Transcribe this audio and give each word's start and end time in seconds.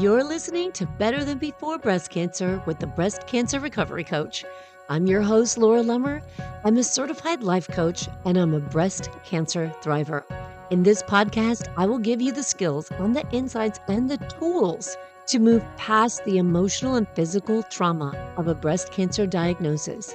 You're 0.00 0.24
listening 0.24 0.72
to 0.72 0.86
Better 0.86 1.26
Than 1.26 1.36
Before 1.36 1.76
Breast 1.76 2.08
Cancer 2.08 2.62
with 2.64 2.78
the 2.78 2.86
Breast 2.86 3.26
Cancer 3.26 3.60
Recovery 3.60 4.02
Coach. 4.02 4.46
I'm 4.88 5.06
your 5.06 5.20
host, 5.20 5.58
Laura 5.58 5.82
Lummer. 5.82 6.22
I'm 6.64 6.78
a 6.78 6.82
certified 6.82 7.42
life 7.42 7.68
coach 7.68 8.08
and 8.24 8.38
I'm 8.38 8.54
a 8.54 8.60
breast 8.60 9.10
cancer 9.26 9.70
thriver. 9.82 10.24
In 10.70 10.82
this 10.82 11.02
podcast, 11.02 11.70
I 11.76 11.84
will 11.84 11.98
give 11.98 12.22
you 12.22 12.32
the 12.32 12.42
skills 12.42 12.90
on 12.92 13.12
the 13.12 13.28
insights 13.30 13.78
and 13.88 14.10
the 14.10 14.16
tools 14.38 14.96
to 15.26 15.38
move 15.38 15.62
past 15.76 16.24
the 16.24 16.38
emotional 16.38 16.94
and 16.94 17.06
physical 17.08 17.62
trauma 17.64 18.16
of 18.38 18.48
a 18.48 18.54
breast 18.54 18.92
cancer 18.92 19.26
diagnosis. 19.26 20.14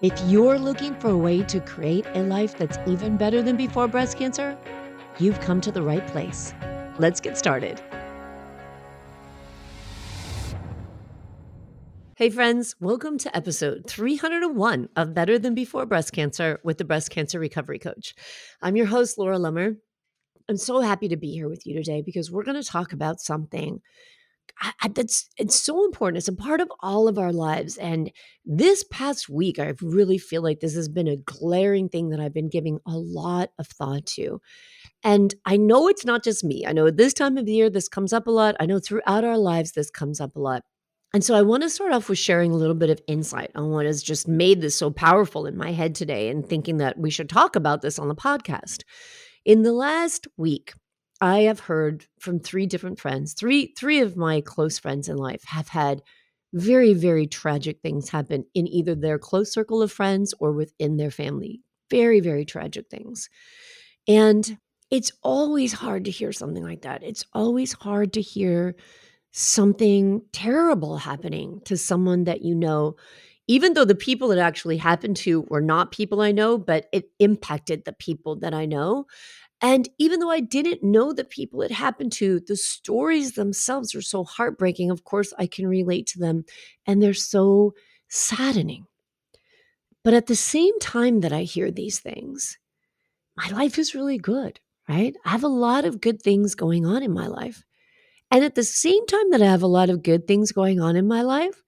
If 0.00 0.18
you're 0.24 0.58
looking 0.58 0.94
for 0.94 1.10
a 1.10 1.18
way 1.18 1.42
to 1.42 1.60
create 1.60 2.06
a 2.14 2.22
life 2.22 2.56
that's 2.56 2.78
even 2.86 3.18
better 3.18 3.42
than 3.42 3.58
before 3.58 3.86
breast 3.86 4.16
cancer, 4.16 4.56
you've 5.18 5.42
come 5.42 5.60
to 5.60 5.70
the 5.70 5.82
right 5.82 6.06
place. 6.06 6.54
Let's 6.98 7.20
get 7.20 7.36
started. 7.36 7.82
Hey, 12.18 12.30
friends, 12.30 12.74
welcome 12.80 13.18
to 13.18 13.36
episode 13.36 13.84
301 13.86 14.88
of 14.96 15.12
Better 15.12 15.38
Than 15.38 15.54
Before 15.54 15.84
Breast 15.84 16.14
Cancer 16.14 16.58
with 16.64 16.78
the 16.78 16.84
Breast 16.86 17.10
Cancer 17.10 17.38
Recovery 17.38 17.78
Coach. 17.78 18.14
I'm 18.62 18.74
your 18.74 18.86
host, 18.86 19.18
Laura 19.18 19.36
Lummer. 19.36 19.76
I'm 20.48 20.56
so 20.56 20.80
happy 20.80 21.08
to 21.08 21.18
be 21.18 21.30
here 21.32 21.46
with 21.46 21.66
you 21.66 21.74
today 21.74 22.00
because 22.00 22.30
we're 22.30 22.42
going 22.42 22.58
to 22.58 22.66
talk 22.66 22.94
about 22.94 23.20
something 23.20 23.82
that's 24.94 25.28
it's 25.36 25.60
so 25.60 25.84
important. 25.84 26.16
It's 26.16 26.26
a 26.26 26.32
part 26.32 26.62
of 26.62 26.72
all 26.80 27.06
of 27.06 27.18
our 27.18 27.34
lives. 27.34 27.76
And 27.76 28.10
this 28.46 28.82
past 28.90 29.28
week, 29.28 29.58
I 29.58 29.74
really 29.82 30.16
feel 30.16 30.40
like 30.40 30.60
this 30.60 30.74
has 30.74 30.88
been 30.88 31.08
a 31.08 31.18
glaring 31.18 31.90
thing 31.90 32.08
that 32.08 32.20
I've 32.20 32.32
been 32.32 32.48
giving 32.48 32.78
a 32.86 32.96
lot 32.96 33.50
of 33.58 33.66
thought 33.66 34.06
to. 34.14 34.40
And 35.04 35.34
I 35.44 35.58
know 35.58 35.86
it's 35.86 36.06
not 36.06 36.24
just 36.24 36.44
me. 36.44 36.64
I 36.66 36.72
know 36.72 36.86
at 36.86 36.96
this 36.96 37.12
time 37.12 37.36
of 37.36 37.44
the 37.44 37.52
year, 37.52 37.68
this 37.68 37.88
comes 37.88 38.14
up 38.14 38.26
a 38.26 38.30
lot. 38.30 38.56
I 38.58 38.64
know 38.64 38.78
throughout 38.78 39.24
our 39.24 39.36
lives, 39.36 39.72
this 39.72 39.90
comes 39.90 40.18
up 40.18 40.34
a 40.34 40.40
lot. 40.40 40.62
And 41.14 41.24
so 41.24 41.34
I 41.34 41.42
want 41.42 41.62
to 41.62 41.70
start 41.70 41.92
off 41.92 42.08
with 42.08 42.18
sharing 42.18 42.52
a 42.52 42.56
little 42.56 42.74
bit 42.74 42.90
of 42.90 43.00
insight 43.06 43.50
on 43.54 43.70
what 43.70 43.86
has 43.86 44.02
just 44.02 44.28
made 44.28 44.60
this 44.60 44.74
so 44.76 44.90
powerful 44.90 45.46
in 45.46 45.56
my 45.56 45.72
head 45.72 45.94
today 45.94 46.28
and 46.28 46.46
thinking 46.46 46.78
that 46.78 46.98
we 46.98 47.10
should 47.10 47.28
talk 47.28 47.56
about 47.56 47.80
this 47.80 47.98
on 47.98 48.08
the 48.08 48.14
podcast. 48.14 48.82
In 49.44 49.62
the 49.62 49.72
last 49.72 50.26
week, 50.36 50.74
I 51.20 51.40
have 51.40 51.60
heard 51.60 52.04
from 52.18 52.38
three 52.40 52.66
different 52.66 52.98
friends. 52.98 53.32
Three 53.32 53.72
three 53.78 54.00
of 54.00 54.16
my 54.16 54.40
close 54.40 54.78
friends 54.78 55.08
in 55.08 55.16
life 55.16 55.44
have 55.44 55.68
had 55.68 56.02
very 56.52 56.92
very 56.92 57.26
tragic 57.26 57.80
things 57.80 58.10
happen 58.10 58.44
in 58.54 58.68
either 58.68 58.94
their 58.94 59.18
close 59.18 59.52
circle 59.52 59.82
of 59.82 59.92
friends 59.92 60.34
or 60.38 60.52
within 60.52 60.96
their 60.96 61.10
family. 61.10 61.62
Very 61.90 62.20
very 62.20 62.44
tragic 62.44 62.90
things. 62.90 63.30
And 64.06 64.58
it's 64.90 65.12
always 65.22 65.72
hard 65.72 66.04
to 66.04 66.10
hear 66.10 66.32
something 66.32 66.62
like 66.62 66.82
that. 66.82 67.02
It's 67.02 67.24
always 67.32 67.72
hard 67.72 68.12
to 68.14 68.20
hear 68.20 68.76
something 69.36 70.22
terrible 70.32 70.96
happening 70.96 71.60
to 71.66 71.76
someone 71.76 72.24
that 72.24 72.42
you 72.42 72.54
know, 72.54 72.96
even 73.48 73.74
though 73.74 73.84
the 73.84 73.94
people 73.94 74.32
it 74.32 74.38
actually 74.38 74.78
happened 74.78 75.16
to 75.18 75.42
were 75.42 75.60
not 75.60 75.92
people 75.92 76.20
I 76.20 76.32
know, 76.32 76.58
but 76.58 76.86
it 76.92 77.10
impacted 77.18 77.84
the 77.84 77.92
people 77.92 78.36
that 78.36 78.54
I 78.54 78.66
know. 78.66 79.06
And 79.60 79.88
even 79.98 80.20
though 80.20 80.30
I 80.30 80.40
didn't 80.40 80.84
know 80.84 81.12
the 81.12 81.24
people 81.24 81.62
it 81.62 81.72
happened 81.72 82.12
to, 82.14 82.40
the 82.40 82.56
stories 82.56 83.32
themselves 83.32 83.94
are 83.94 84.02
so 84.02 84.24
heartbreaking. 84.24 84.90
Of 84.90 85.04
course, 85.04 85.34
I 85.38 85.48
can 85.48 85.66
relate 85.66 86.06
to 86.08 86.20
them, 86.20 86.44
and 86.86 87.02
they're 87.02 87.14
so 87.14 87.74
saddening. 88.08 88.86
But 90.04 90.14
at 90.14 90.26
the 90.26 90.36
same 90.36 90.78
time 90.78 91.20
that 91.20 91.32
I 91.32 91.42
hear 91.42 91.70
these 91.70 91.98
things, 91.98 92.58
my 93.36 93.48
life 93.50 93.78
is 93.78 93.94
really 93.94 94.18
good, 94.18 94.60
right? 94.88 95.16
I 95.24 95.30
have 95.30 95.44
a 95.44 95.48
lot 95.48 95.84
of 95.84 96.00
good 96.00 96.22
things 96.22 96.54
going 96.54 96.86
on 96.86 97.02
in 97.02 97.12
my 97.12 97.26
life. 97.28 97.64
And 98.30 98.44
at 98.44 98.54
the 98.54 98.64
same 98.64 99.06
time 99.06 99.30
that 99.30 99.42
I 99.42 99.46
have 99.46 99.62
a 99.62 99.68
lot 99.68 99.90
of 99.90 100.02
good 100.02 100.26
things 100.26 100.52
going 100.52 100.80
on 100.80 100.96
in 100.96 101.06
my 101.06 101.22
life, 101.22 101.62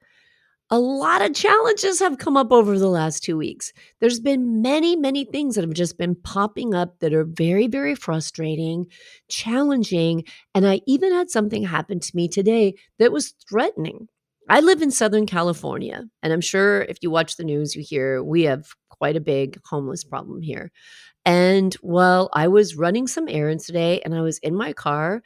a 0.70 0.78
lot 0.78 1.23
of 1.23 1.34
challenges 1.34 1.98
have 2.00 2.19
come 2.19 2.37
up 2.37 2.53
over 2.53 2.78
the 2.78 2.89
last 2.89 3.23
two 3.23 3.39
weeks. 3.39 3.73
There's 4.00 4.20
been 4.20 4.61
many, 4.61 4.97
many 4.97 5.25
things 5.25 5.55
that 5.55 5.65
have 5.65 5.72
just 5.72 5.97
been 5.97 6.15
popping 6.15 6.75
up 6.75 6.99
that 6.99 7.15
are 7.15 7.25
very, 7.25 7.69
very 7.69 7.94
frustrating, 7.94 8.87
challenging. 9.28 10.25
And 10.55 10.66
I 10.66 10.83
even 10.87 11.12
had 11.12 11.31
something 11.31 11.65
happen 11.65 12.00
to 12.00 12.12
me 12.16 12.28
today 12.28 12.75
that 12.99 13.12
was 13.12 13.34
threatening. 13.49 14.09
I 14.50 14.60
live 14.60 14.83
in 14.83 14.91
Southern 14.91 15.27
California, 15.27 16.04
and 16.22 16.33
I'm 16.33 16.41
sure 16.41 16.83
if 16.83 16.99
you 17.03 17.10
watch 17.10 17.37
the 17.37 17.44
news, 17.44 17.75
you 17.75 17.83
hear 17.83 18.22
we 18.22 18.44
have 18.44 18.66
quite 18.91 19.16
a 19.16 19.21
big 19.21 19.59
homeless 19.66 20.04
problem 20.04 20.43
here. 20.43 20.71
And 21.25 21.77
well, 21.83 22.31
I 22.33 22.49
was 22.49 22.77
running 22.77 23.06
some 23.06 23.28
errands 23.28 23.66
today 23.66 24.00
and 24.04 24.15
I 24.15 24.22
was 24.22 24.38
in 24.38 24.54
my 24.54 24.72
car 24.72 25.22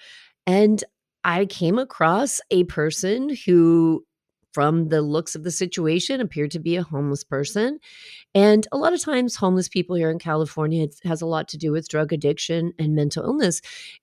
and 0.46 0.82
I 1.24 1.46
came 1.46 1.78
across 1.78 2.40
a 2.50 2.64
person 2.64 3.36
who, 3.46 4.04
from 4.52 4.88
the 4.88 5.02
looks 5.02 5.34
of 5.34 5.44
the 5.44 5.50
situation, 5.50 6.20
appeared 6.20 6.50
to 6.52 6.58
be 6.58 6.76
a 6.76 6.82
homeless 6.82 7.24
person. 7.24 7.78
And 8.34 8.66
a 8.72 8.76
lot 8.76 8.92
of 8.92 9.02
times, 9.02 9.36
homeless 9.36 9.68
people 9.68 9.96
here 9.96 10.10
in 10.10 10.18
California 10.18 10.84
it 10.84 10.96
has 11.04 11.22
a 11.22 11.26
lot 11.26 11.48
to 11.48 11.58
do 11.58 11.72
with 11.72 11.88
drug 11.88 12.12
addiction 12.12 12.72
and 12.78 12.94
mental 12.94 13.24
illness. 13.24 13.60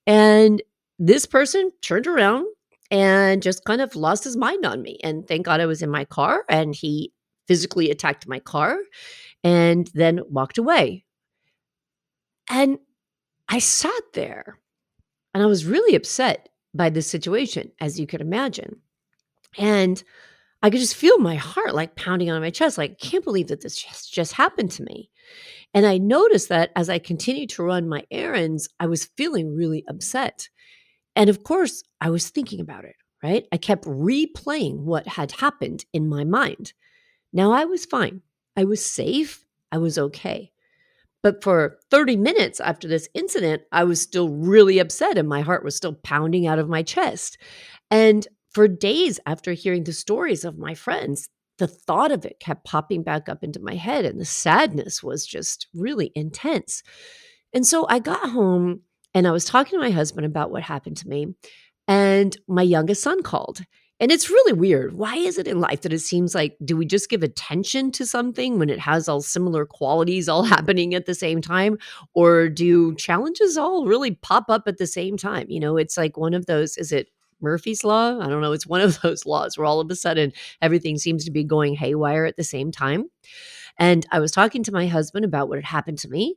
And 0.07 0.61
this 0.97 1.25
person 1.25 1.71
turned 1.81 2.07
around 2.07 2.45
and 2.91 3.41
just 3.41 3.63
kind 3.65 3.81
of 3.81 3.95
lost 3.95 4.23
his 4.23 4.35
mind 4.35 4.65
on 4.65 4.81
me. 4.81 4.99
And 5.03 5.27
thank 5.27 5.45
God 5.45 5.61
I 5.61 5.65
was 5.65 5.81
in 5.81 5.89
my 5.89 6.05
car 6.05 6.43
and 6.49 6.73
he 6.73 7.13
physically 7.47 7.89
attacked 7.89 8.27
my 8.27 8.39
car 8.39 8.77
and 9.43 9.89
then 9.93 10.21
walked 10.29 10.57
away. 10.57 11.05
And 12.49 12.79
I 13.47 13.59
sat 13.59 14.01
there 14.13 14.59
and 15.33 15.43
I 15.43 15.45
was 15.45 15.65
really 15.65 15.95
upset 15.95 16.49
by 16.73 16.89
this 16.89 17.07
situation, 17.07 17.71
as 17.79 17.99
you 17.99 18.07
could 18.07 18.21
imagine. 18.21 18.81
And 19.57 20.01
I 20.61 20.69
could 20.69 20.79
just 20.79 20.95
feel 20.95 21.17
my 21.17 21.35
heart 21.35 21.73
like 21.73 21.95
pounding 21.95 22.29
on 22.29 22.41
my 22.41 22.49
chest, 22.49 22.77
like, 22.77 22.99
can't 22.99 23.23
believe 23.23 23.47
that 23.47 23.61
this 23.61 23.81
just, 23.81 24.13
just 24.13 24.33
happened 24.33 24.71
to 24.71 24.83
me. 24.83 25.09
And 25.73 25.85
I 25.85 25.97
noticed 25.97 26.49
that 26.49 26.71
as 26.75 26.89
I 26.89 26.99
continued 26.99 27.49
to 27.51 27.63
run 27.63 27.87
my 27.87 28.03
errands, 28.11 28.69
I 28.79 28.87
was 28.87 29.09
feeling 29.17 29.55
really 29.55 29.83
upset. 29.87 30.49
And 31.15 31.29
of 31.29 31.43
course, 31.43 31.83
I 32.01 32.09
was 32.09 32.29
thinking 32.29 32.59
about 32.59 32.85
it, 32.85 32.95
right? 33.23 33.45
I 33.51 33.57
kept 33.57 33.85
replaying 33.85 34.79
what 34.79 35.07
had 35.07 35.31
happened 35.31 35.85
in 35.93 36.09
my 36.09 36.23
mind. 36.23 36.73
Now 37.31 37.51
I 37.51 37.65
was 37.65 37.85
fine. 37.85 38.21
I 38.57 38.65
was 38.65 38.83
safe. 38.83 39.45
I 39.71 39.77
was 39.77 39.97
okay. 39.97 40.51
But 41.21 41.43
for 41.43 41.79
30 41.91 42.15
minutes 42.15 42.59
after 42.59 42.87
this 42.87 43.09
incident, 43.13 43.63
I 43.71 43.83
was 43.83 44.01
still 44.01 44.29
really 44.29 44.79
upset 44.79 45.17
and 45.17 45.27
my 45.27 45.41
heart 45.41 45.63
was 45.63 45.75
still 45.75 45.93
pounding 45.93 46.47
out 46.47 46.59
of 46.59 46.69
my 46.69 46.81
chest. 46.81 47.37
And 47.91 48.27
for 48.51 48.67
days 48.67 49.19
after 49.25 49.53
hearing 49.53 49.83
the 49.83 49.93
stories 49.93 50.45
of 50.45 50.57
my 50.57 50.73
friends, 50.73 51.29
the 51.57 51.67
thought 51.67 52.11
of 52.11 52.25
it 52.25 52.39
kept 52.39 52.65
popping 52.65 53.03
back 53.03 53.27
up 53.27 53.43
into 53.43 53.59
my 53.59 53.75
head 53.75 54.05
and 54.05 54.19
the 54.19 54.25
sadness 54.25 55.03
was 55.03 55.25
just 55.25 55.67
really 55.73 56.11
intense. 56.15 56.83
And 57.53 57.67
so 57.67 57.85
I 57.89 57.99
got 57.99 58.29
home 58.29 58.81
and 59.13 59.27
I 59.27 59.31
was 59.31 59.45
talking 59.45 59.77
to 59.77 59.83
my 59.83 59.91
husband 59.91 60.25
about 60.25 60.51
what 60.51 60.63
happened 60.63 60.97
to 60.97 61.07
me. 61.07 61.35
And 61.87 62.37
my 62.47 62.61
youngest 62.61 63.03
son 63.03 63.23
called 63.23 63.61
and 63.99 64.11
it's 64.11 64.29
really 64.29 64.53
weird. 64.53 64.93
Why 64.93 65.15
is 65.15 65.37
it 65.37 65.47
in 65.47 65.59
life 65.59 65.81
that 65.81 65.91
it 65.93 65.99
seems 65.99 66.33
like 66.33 66.55
do 66.63 66.77
we 66.77 66.85
just 66.85 67.09
give 67.09 67.21
attention 67.21 67.91
to 67.93 68.05
something 68.05 68.57
when 68.57 68.69
it 68.69 68.79
has 68.79 69.09
all 69.09 69.21
similar 69.21 69.65
qualities 69.65 70.29
all 70.29 70.43
happening 70.55 70.93
at 70.93 71.05
the 71.05 71.15
same 71.15 71.41
time 71.41 71.77
or 72.13 72.47
do 72.47 72.95
challenges 72.95 73.57
all 73.57 73.85
really 73.85 74.11
pop 74.11 74.45
up 74.49 74.63
at 74.67 74.77
the 74.77 74.87
same 74.87 75.17
time? 75.17 75.47
You 75.49 75.59
know, 75.59 75.77
it's 75.77 75.97
like 75.97 76.17
one 76.17 76.33
of 76.33 76.45
those 76.45 76.77
is 76.77 76.91
it 76.91 77.09
Murphy's 77.41 77.83
law? 77.83 78.19
I 78.19 78.27
don't 78.27 78.41
know, 78.41 78.53
it's 78.53 78.67
one 78.67 78.81
of 78.81 78.99
those 79.01 79.25
laws 79.25 79.57
where 79.57 79.65
all 79.65 79.79
of 79.79 79.91
a 79.91 79.95
sudden 79.95 80.31
everything 80.61 80.97
seems 80.97 81.25
to 81.25 81.31
be 81.31 81.43
going 81.43 81.75
haywire 81.75 82.25
at 82.25 82.37
the 82.37 82.43
same 82.43 82.71
time. 82.71 83.09
And 83.77 84.05
I 84.11 84.19
was 84.19 84.31
talking 84.31 84.63
to 84.63 84.71
my 84.71 84.87
husband 84.87 85.25
about 85.25 85.49
what 85.49 85.57
had 85.57 85.65
happened 85.65 85.99
to 85.99 86.09
me 86.09 86.35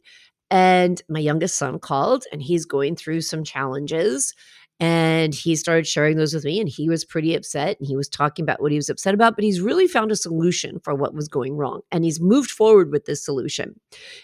and 0.51 1.01
my 1.09 1.19
youngest 1.19 1.57
son 1.57 1.79
called 1.79 2.25
and 2.31 2.43
he's 2.43 2.67
going 2.67 2.95
through 2.95 3.23
some 3.23 3.43
challenges 3.43 4.35
and 4.83 5.33
he 5.33 5.55
started 5.55 5.87
sharing 5.87 6.17
those 6.17 6.35
with 6.35 6.45
me, 6.45 6.59
and 6.59 6.69
he 6.69 6.89
was 6.89 7.05
pretty 7.05 7.37
upset. 7.37 7.79
And 7.79 7.87
he 7.87 7.95
was 7.95 8.09
talking 8.09 8.43
about 8.43 8.61
what 8.61 8.73
he 8.73 8.79
was 8.79 8.89
upset 8.89 9.15
about, 9.15 9.37
but 9.37 9.45
he's 9.45 9.61
really 9.61 9.87
found 9.87 10.11
a 10.11 10.17
solution 10.17 10.81
for 10.81 10.93
what 10.93 11.15
was 11.15 11.29
going 11.29 11.57
wrong. 11.57 11.83
And 11.93 12.03
he's 12.03 12.21
moved 12.21 12.51
forward 12.51 12.91
with 12.91 13.05
this 13.05 13.25
solution. 13.25 13.79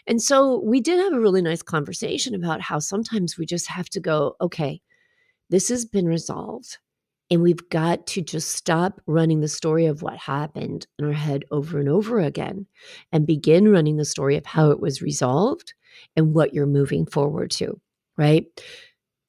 And 0.08 0.20
so 0.20 0.60
we 0.64 0.80
did 0.80 0.98
have 0.98 1.12
a 1.12 1.20
really 1.20 1.42
nice 1.42 1.62
conversation 1.62 2.34
about 2.34 2.60
how 2.60 2.80
sometimes 2.80 3.38
we 3.38 3.46
just 3.46 3.68
have 3.68 3.88
to 3.90 4.00
go, 4.00 4.34
okay, 4.40 4.80
this 5.48 5.68
has 5.68 5.84
been 5.84 6.06
resolved. 6.06 6.78
And 7.30 7.40
we've 7.40 7.68
got 7.68 8.08
to 8.08 8.20
just 8.20 8.50
stop 8.50 9.00
running 9.06 9.38
the 9.38 9.46
story 9.46 9.86
of 9.86 10.02
what 10.02 10.16
happened 10.16 10.88
in 10.98 11.04
our 11.04 11.12
head 11.12 11.44
over 11.52 11.78
and 11.78 11.88
over 11.88 12.18
again 12.18 12.66
and 13.12 13.28
begin 13.28 13.70
running 13.70 13.96
the 13.96 14.04
story 14.04 14.36
of 14.36 14.44
how 14.44 14.72
it 14.72 14.80
was 14.80 15.02
resolved 15.02 15.74
and 16.16 16.34
what 16.34 16.52
you're 16.52 16.66
moving 16.66 17.06
forward 17.06 17.52
to, 17.52 17.80
right? 18.16 18.44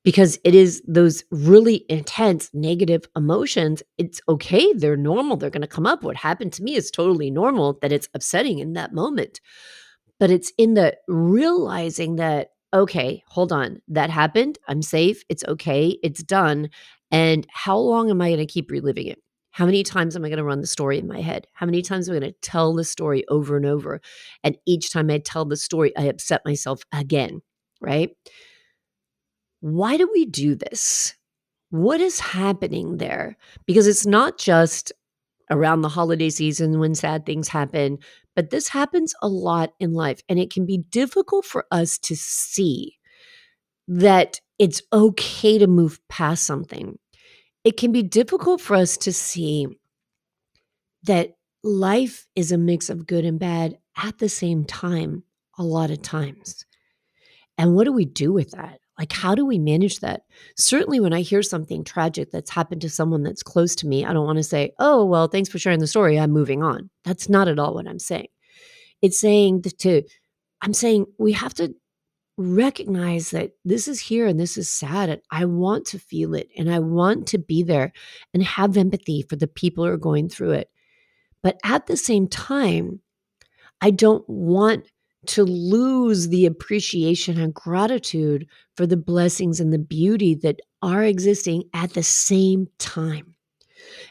Because 0.10 0.40
it 0.44 0.56
is 0.56 0.82
those 0.88 1.24
really 1.30 1.86
intense 1.88 2.50
negative 2.52 3.04
emotions. 3.16 3.84
It's 4.00 4.20
okay. 4.28 4.74
They're 4.74 4.98
normal. 4.98 5.38
They're 5.38 5.52
going 5.52 5.62
to 5.62 5.68
come 5.68 5.86
up. 5.86 6.02
What 6.04 6.16
happened 6.16 6.52
to 6.54 6.64
me 6.64 6.74
is 6.74 6.90
totally 6.90 7.30
normal 7.30 7.78
that 7.84 7.92
it's 7.92 8.10
upsetting 8.16 8.58
in 8.58 8.74
that 8.74 8.92
moment. 8.92 9.40
But 10.20 10.32
it's 10.32 10.52
in 10.58 10.74
the 10.74 10.98
realizing 11.08 12.16
that, 12.16 12.54
okay, 12.74 13.22
hold 13.28 13.52
on, 13.52 13.84
that 13.88 14.10
happened. 14.10 14.58
I'm 14.68 14.82
safe. 14.82 15.22
It's 15.30 15.44
okay. 15.44 16.00
It's 16.02 16.24
done. 16.24 16.72
And 17.12 17.46
how 17.52 17.78
long 17.78 18.10
am 18.10 18.20
I 18.20 18.30
going 18.30 18.40
to 18.40 18.48
keep 18.48 18.72
reliving 18.72 19.06
it? 19.06 19.22
How 19.52 19.68
many 19.68 19.84
times 19.84 20.16
am 20.16 20.26
I 20.26 20.30
going 20.30 20.38
to 20.38 20.44
run 20.44 20.62
the 20.62 20.66
story 20.66 20.98
in 20.98 21.08
my 21.08 21.22
head? 21.22 21.46
How 21.54 21.68
many 21.68 21.84
times 21.84 22.10
am 22.10 22.16
I 22.16 22.20
going 22.20 22.34
to 22.34 22.40
tell 22.42 22.74
the 22.74 22.84
story 22.84 23.26
over 23.28 23.58
and 23.58 23.66
over? 23.68 24.02
And 24.44 24.58
each 24.66 24.90
time 24.90 25.12
I 25.12 25.20
tell 25.20 25.46
the 25.46 25.56
story, 25.56 25.96
I 25.96 26.06
upset 26.06 26.42
myself 26.46 26.82
again, 26.92 27.44
right? 27.80 28.10
Why 29.62 29.98
do 29.98 30.10
we 30.12 30.26
do 30.26 30.56
this? 30.56 31.16
What 31.70 32.02
is 32.02 32.20
happening 32.20 32.98
there? 32.98 33.38
Because 33.66 33.88
it's 33.88 34.06
not 34.06 34.38
just 34.38 34.92
around 35.52 35.82
the 35.82 35.90
holiday 35.90 36.30
season 36.30 36.80
when 36.80 36.96
sad 36.96 37.26
things 37.26 37.48
happen, 37.48 37.98
but 38.36 38.50
this 38.50 38.68
happens 38.70 39.14
a 39.22 39.28
lot 39.28 39.74
in 39.80 39.94
life. 39.94 40.22
And 40.30 40.40
it 40.40 40.52
can 40.52 40.66
be 40.66 40.78
difficult 40.78 41.46
for 41.46 41.66
us 41.72 41.98
to 42.00 42.16
see 42.16 42.98
that 43.88 44.40
it's 44.60 44.82
okay 44.94 45.58
to 45.58 45.68
move 45.68 46.00
past 46.10 46.44
something. 46.44 46.98
It 47.64 47.78
can 47.78 47.92
be 47.92 48.04
difficult 48.04 48.62
for 48.62 48.76
us 48.76 48.98
to 48.98 49.12
see 49.12 49.68
that 51.04 51.36
life 51.64 52.28
is 52.36 52.52
a 52.52 52.58
mix 52.58 52.90
of 52.90 53.08
good 53.08 53.26
and 53.26 53.40
bad 53.40 53.78
at 53.98 54.18
the 54.20 54.30
same 54.30 54.64
time, 54.64 55.24
a 55.58 55.64
lot 55.64 55.92
of 55.92 56.02
times. 56.02 56.66
And 57.58 57.76
what 57.76 57.86
do 57.86 57.92
we 57.92 58.06
do 58.06 58.32
with 58.32 58.52
that? 58.52 58.80
Like, 59.00 59.14
how 59.14 59.34
do 59.34 59.46
we 59.46 59.58
manage 59.58 60.02
that? 60.02 60.24
Certainly, 60.58 61.00
when 61.00 61.14
I 61.14 61.22
hear 61.22 61.42
something 61.42 61.86
tragic 61.86 62.32
that's 62.32 62.52
happened 62.52 62.82
to 62.82 62.90
someone 62.90 63.24
that's 63.24 63.42
close 63.42 63.74
to 63.76 63.88
me, 63.88 64.04
I 64.06 64.12
don't 64.12 64.26
want 64.26 64.38
to 64.38 64.44
say, 64.44 64.74
oh, 64.78 65.06
well, 65.06 65.30
thanks 65.30 65.48
for 65.48 65.58
sharing 65.58 65.80
the 65.80 65.88
story. 65.88 66.20
I'm 66.20 66.32
moving 66.32 66.62
on. 66.62 66.90
That's 67.06 67.30
not 67.30 67.48
at 67.48 67.60
all 67.60 67.74
what 67.74 67.88
I'm 67.88 67.98
saying. 67.98 68.28
It's 69.02 69.18
saying 69.18 69.62
to, 69.62 70.04
I'm 70.62 70.74
saying 70.74 71.06
we 71.18 71.32
have 71.32 71.54
to 71.56 71.74
recognize 72.38 73.32
that 73.32 73.52
this 73.64 73.88
is 73.88 74.02
here 74.02 74.28
and 74.28 74.38
this 74.38 74.58
is 74.58 74.70
sad. 74.70 75.10
And 75.10 75.22
I 75.32 75.46
want 75.46 75.86
to 75.88 76.00
feel 76.00 76.34
it 76.34 76.50
and 76.58 76.70
I 76.70 76.80
want 76.80 77.28
to 77.28 77.38
be 77.38 77.64
there 77.64 77.94
and 78.34 78.44
have 78.44 78.76
empathy 78.76 79.22
for 79.22 79.38
the 79.38 79.48
people 79.48 79.86
who 79.86 79.92
are 79.92 79.98
going 79.98 80.28
through 80.28 80.52
it. 80.52 80.70
But 81.42 81.58
at 81.64 81.88
the 81.88 81.96
same 81.96 82.28
time, 82.28 83.00
I 83.80 83.92
don't 83.92 84.28
want 84.28 84.88
to 85.30 85.44
lose 85.44 86.30
the 86.30 86.48
appreciation 86.48 87.40
and 87.40 87.54
gratitude 87.54 88.48
for 88.76 88.88
the 88.88 88.98
blessings 88.98 89.60
and 89.60 89.72
the 89.72 89.80
beauty 89.80 90.34
that 90.34 90.60
are 90.82 91.04
existing 91.04 91.64
at 91.74 91.94
the 91.94 92.04
same 92.04 92.68
time. 92.80 93.36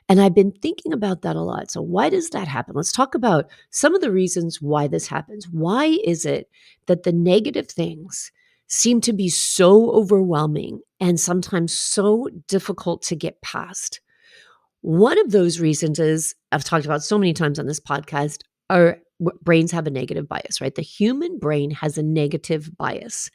And 0.08 0.20
I've 0.20 0.34
been 0.34 0.52
thinking 0.52 0.92
about 0.92 1.22
that 1.22 1.36
a 1.36 1.42
lot. 1.42 1.70
So, 1.70 1.82
why 1.82 2.08
does 2.08 2.30
that 2.30 2.46
happen? 2.46 2.74
Let's 2.76 2.92
talk 2.92 3.14
about 3.14 3.46
some 3.70 3.94
of 3.94 4.00
the 4.00 4.12
reasons 4.12 4.62
why 4.62 4.86
this 4.86 5.08
happens. 5.08 5.48
Why 5.48 5.98
is 6.04 6.24
it 6.24 6.48
that 6.86 7.02
the 7.02 7.12
negative 7.12 7.68
things 7.68 8.30
seem 8.68 9.00
to 9.00 9.12
be 9.12 9.28
so 9.28 9.90
overwhelming 9.90 10.80
and 11.00 11.18
sometimes 11.18 11.76
so 11.76 12.28
difficult 12.46 13.02
to 13.02 13.16
get 13.16 13.42
past? 13.42 14.00
One 14.82 15.18
of 15.18 15.32
those 15.32 15.60
reasons 15.60 15.98
is 15.98 16.34
I've 16.52 16.64
talked 16.64 16.86
about 16.86 17.02
so 17.02 17.18
many 17.18 17.32
times 17.32 17.58
on 17.58 17.66
this 17.66 17.80
podcast 17.80 18.42
our 18.70 18.98
brains 19.42 19.72
have 19.72 19.86
a 19.86 19.90
negative 19.90 20.28
bias, 20.28 20.60
right? 20.60 20.74
The 20.74 20.82
human 20.82 21.38
brain 21.38 21.70
has 21.72 21.98
a 21.98 22.02
negative 22.02 22.70
bias. 22.76 23.30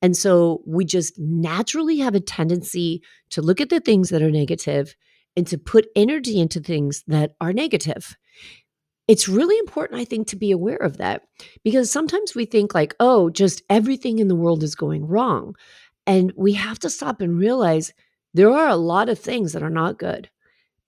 And 0.00 0.16
so 0.16 0.62
we 0.66 0.84
just 0.84 1.18
naturally 1.18 1.98
have 1.98 2.14
a 2.14 2.20
tendency 2.20 3.02
to 3.30 3.42
look 3.42 3.60
at 3.60 3.68
the 3.68 3.80
things 3.80 4.08
that 4.10 4.22
are 4.22 4.30
negative 4.30 4.96
and 5.36 5.46
to 5.48 5.58
put 5.58 5.88
energy 5.94 6.40
into 6.40 6.60
things 6.60 7.04
that 7.06 7.36
are 7.40 7.52
negative. 7.52 8.16
It's 9.08 9.28
really 9.28 9.56
important, 9.58 10.00
I 10.00 10.04
think, 10.04 10.26
to 10.28 10.36
be 10.36 10.50
aware 10.50 10.78
of 10.78 10.96
that 10.96 11.22
because 11.62 11.92
sometimes 11.92 12.34
we 12.34 12.44
think, 12.44 12.74
like, 12.74 12.94
oh, 12.98 13.30
just 13.30 13.62
everything 13.70 14.18
in 14.18 14.28
the 14.28 14.34
world 14.34 14.64
is 14.64 14.74
going 14.74 15.06
wrong. 15.06 15.54
And 16.06 16.32
we 16.36 16.54
have 16.54 16.78
to 16.80 16.90
stop 16.90 17.20
and 17.20 17.38
realize 17.38 17.92
there 18.34 18.50
are 18.50 18.68
a 18.68 18.76
lot 18.76 19.08
of 19.08 19.18
things 19.18 19.52
that 19.52 19.62
are 19.62 19.70
not 19.70 19.98
good, 19.98 20.28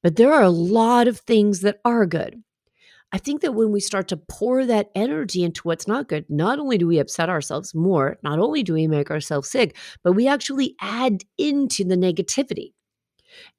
but 0.02 0.16
there 0.16 0.32
are 0.32 0.42
a 0.42 0.50
lot 0.50 1.06
of 1.06 1.18
things 1.18 1.60
that 1.60 1.80
are 1.84 2.06
good. 2.06 2.42
I 3.12 3.18
think 3.18 3.40
that 3.40 3.54
when 3.54 3.72
we 3.72 3.80
start 3.80 4.08
to 4.08 4.16
pour 4.16 4.66
that 4.66 4.90
energy 4.94 5.42
into 5.42 5.62
what's 5.62 5.88
not 5.88 6.08
good, 6.08 6.26
not 6.28 6.58
only 6.58 6.76
do 6.76 6.86
we 6.86 6.98
upset 6.98 7.30
ourselves 7.30 7.74
more, 7.74 8.18
not 8.22 8.38
only 8.38 8.62
do 8.62 8.74
we 8.74 8.86
make 8.86 9.10
ourselves 9.10 9.50
sick, 9.50 9.76
but 10.02 10.12
we 10.12 10.28
actually 10.28 10.76
add 10.80 11.24
into 11.38 11.84
the 11.84 11.96
negativity. 11.96 12.72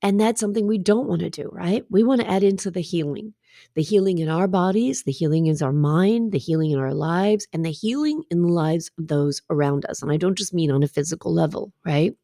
And 0.02 0.20
that's 0.20 0.40
something 0.40 0.68
we 0.68 0.78
don't 0.78 1.08
want 1.08 1.22
to 1.22 1.30
do, 1.30 1.50
right? 1.52 1.84
We 1.90 2.04
want 2.04 2.22
to 2.22 2.30
add 2.30 2.44
into 2.44 2.70
the 2.72 2.82
healing 2.82 3.34
the 3.76 3.82
healing 3.82 4.20
in 4.20 4.30
our 4.30 4.48
bodies, 4.48 5.04
the 5.04 5.12
healing 5.12 5.48
in 5.48 5.62
our 5.62 5.74
mind, 5.74 6.32
the 6.32 6.38
healing 6.38 6.72
in 6.72 6.80
our 6.80 6.94
lives, 6.94 7.48
and 7.52 7.66
the 7.66 7.72
healing 7.72 8.24
in 8.30 8.42
the 8.42 8.48
lives 8.48 8.90
of 8.98 9.08
those 9.08 9.42
around 9.50 9.86
us. 9.86 10.02
And 10.02 10.12
I 10.12 10.18
don't 10.18 10.38
just 10.38 10.54
mean 10.54 10.72
on 10.72 10.84
a 10.84 10.88
physical 10.88 11.34
level, 11.34 11.74
right? 11.86 12.16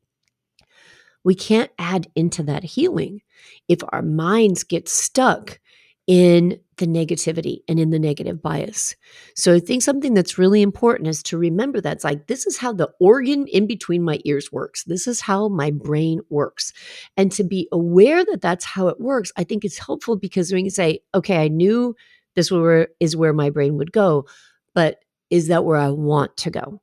We 1.24 1.36
can't 1.36 1.72
add 1.80 2.08
into 2.16 2.44
that 2.44 2.64
healing 2.64 3.22
if 3.68 3.80
our 3.90 4.02
minds 4.02 4.64
get 4.64 4.88
stuck 4.88 5.60
in 6.08 6.60
the 6.78 6.86
negativity 6.86 7.60
and 7.68 7.80
in 7.80 7.90
the 7.90 8.00
negative 8.00 8.42
bias. 8.42 8.96
So 9.36 9.56
I 9.56 9.60
think 9.60 9.82
something 9.82 10.14
that's 10.14 10.38
really 10.38 10.62
important 10.62 11.08
is 11.08 11.24
to 11.24 11.38
remember 11.38 11.82
that's 11.82 12.04
like 12.04 12.28
this 12.28 12.46
is 12.46 12.58
how 12.58 12.74
the 12.74 12.92
organ 13.00 13.48
in 13.48 13.66
between 13.66 14.04
my 14.04 14.20
ears 14.26 14.52
works. 14.52 14.84
This 14.84 15.08
is 15.08 15.22
how 15.22 15.48
my 15.48 15.72
brain 15.72 16.20
works. 16.30 16.74
And 17.18 17.32
to 17.32 17.44
be 17.44 17.68
aware 17.72 18.24
that 18.26 18.42
that's 18.42 18.66
how 18.66 18.88
it 18.90 19.00
works, 19.00 19.32
I 19.38 19.44
think 19.46 19.64
it's 19.64 19.80
helpful 19.80 20.18
because 20.18 20.52
when 20.52 20.66
you 20.66 20.72
say, 20.72 21.00
okay, 21.14 21.44
I 21.44 21.48
knew 21.48 21.96
this 22.36 22.52
were, 22.52 22.90
is 23.00 23.16
where 23.16 23.34
my 23.34 23.50
brain 23.50 23.78
would 23.78 23.92
go, 23.92 24.26
but 24.74 25.00
is 25.30 25.48
that 25.48 25.66
where 25.66 25.78
I 25.78 25.90
want 25.90 26.38
to 26.38 26.52
go? 26.52 26.82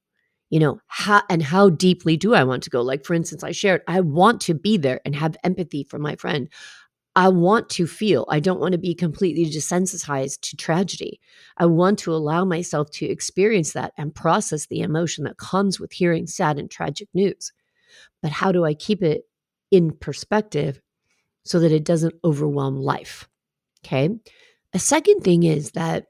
You 0.51 0.61
know, 0.61 0.81
how 0.87 1.23
and 1.31 1.43
how 1.43 1.71
deeply 1.71 2.17
do 2.17 2.35
I 2.35 2.45
want 2.45 2.63
to 2.65 2.71
go? 2.71 2.83
Like, 2.83 3.05
for 3.05 3.15
instance, 3.15 3.43
I 3.43 3.53
shared, 3.53 3.83
I 3.87 4.01
want 4.01 4.41
to 4.43 4.55
be 4.55 4.77
there 4.77 5.01
and 5.05 5.15
have 5.15 5.37
empathy 5.45 5.85
for 5.85 5.99
my 5.99 6.17
friend. 6.17 6.49
I 7.15 7.29
want 7.29 7.69
to 7.71 7.87
feel. 7.87 8.25
I 8.31 8.41
don't 8.41 8.61
want 8.61 8.73
to 8.73 8.79
be 8.79 8.95
completely 8.95 9.45
desensitized 9.45 10.41
to 10.41 10.57
tragedy. 10.57 11.21
I 11.59 11.67
want 11.67 11.99
to 12.01 12.15
allow 12.15 12.45
myself 12.45 12.91
to 12.93 13.07
experience 13.07 13.75
that 13.75 13.93
and 13.99 14.15
process 14.15 14.67
the 14.67 14.81
emotion 14.81 15.25
that 15.25 15.37
comes 15.37 15.79
with 15.79 15.93
hearing 15.93 16.27
sad 16.27 16.59
and 16.59 16.71
tragic 16.71 17.09
news. 17.13 17.53
But 18.23 18.31
how 18.31 18.51
do 18.51 18.65
I 18.65 18.73
keep 18.73 19.03
it 19.03 19.25
in 19.71 19.93
perspective 19.93 20.81
so 21.45 21.61
that 21.61 21.73
it 21.73 21.85
doesn't 21.85 22.15
overwhelm 22.25 22.77
life? 22.77 23.29
Okay. 23.85 24.09
A 24.73 24.79
second 24.79 25.21
thing 25.21 25.43
is 25.43 25.73
that 25.73 26.07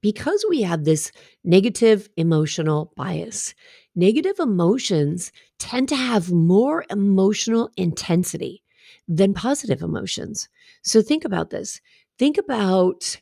because 0.00 0.44
we 0.48 0.62
have 0.62 0.84
this 0.84 1.12
negative 1.44 2.08
emotional 2.16 2.92
bias, 2.96 3.54
negative 3.94 4.38
emotions 4.38 5.32
tend 5.58 5.88
to 5.90 5.96
have 5.96 6.32
more 6.32 6.84
emotional 6.90 7.70
intensity 7.76 8.63
than 9.08 9.34
positive 9.34 9.82
emotions. 9.82 10.48
So 10.82 11.02
think 11.02 11.24
about 11.24 11.50
this. 11.50 11.80
Think 12.18 12.38
about 12.38 13.20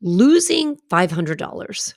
losing 0.00 0.76
$500. 0.90 1.94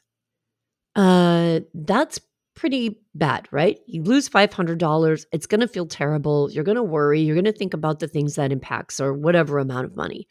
Uh, 0.95 1.59
that's 1.73 2.19
pretty 2.55 2.99
bad, 3.13 3.47
right? 3.51 3.79
You 3.85 4.01
lose 4.01 4.27
$500, 4.27 5.25
it's 5.31 5.45
going 5.45 5.61
to 5.61 5.67
feel 5.67 5.85
terrible. 5.85 6.49
You're 6.51 6.63
going 6.63 6.75
to 6.75 6.83
worry. 6.83 7.21
You're 7.21 7.35
going 7.35 7.45
to 7.45 7.51
think 7.51 7.75
about 7.75 7.99
the 7.99 8.07
things 8.07 8.35
that 8.35 8.51
impacts 8.51 8.99
or 8.99 9.13
whatever 9.13 9.59
amount 9.59 9.85
of 9.85 9.95
money. 9.95 10.27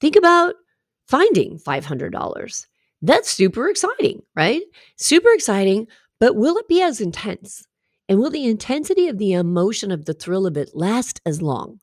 Think 0.00 0.16
about 0.16 0.54
finding 1.06 1.58
$500. 1.58 2.66
That's 3.02 3.30
super 3.30 3.68
exciting, 3.68 4.22
right? 4.34 4.62
Super 4.96 5.30
exciting, 5.32 5.86
but 6.18 6.36
will 6.36 6.56
it 6.56 6.68
be 6.68 6.80
as 6.80 7.00
intense? 7.00 7.66
And 8.08 8.18
will 8.18 8.30
the 8.30 8.46
intensity 8.46 9.08
of 9.08 9.18
the 9.18 9.34
emotion 9.34 9.90
of 9.90 10.06
the 10.06 10.14
thrill 10.14 10.46
of 10.46 10.56
it 10.56 10.70
last 10.74 11.20
as 11.26 11.42
long? 11.42 11.78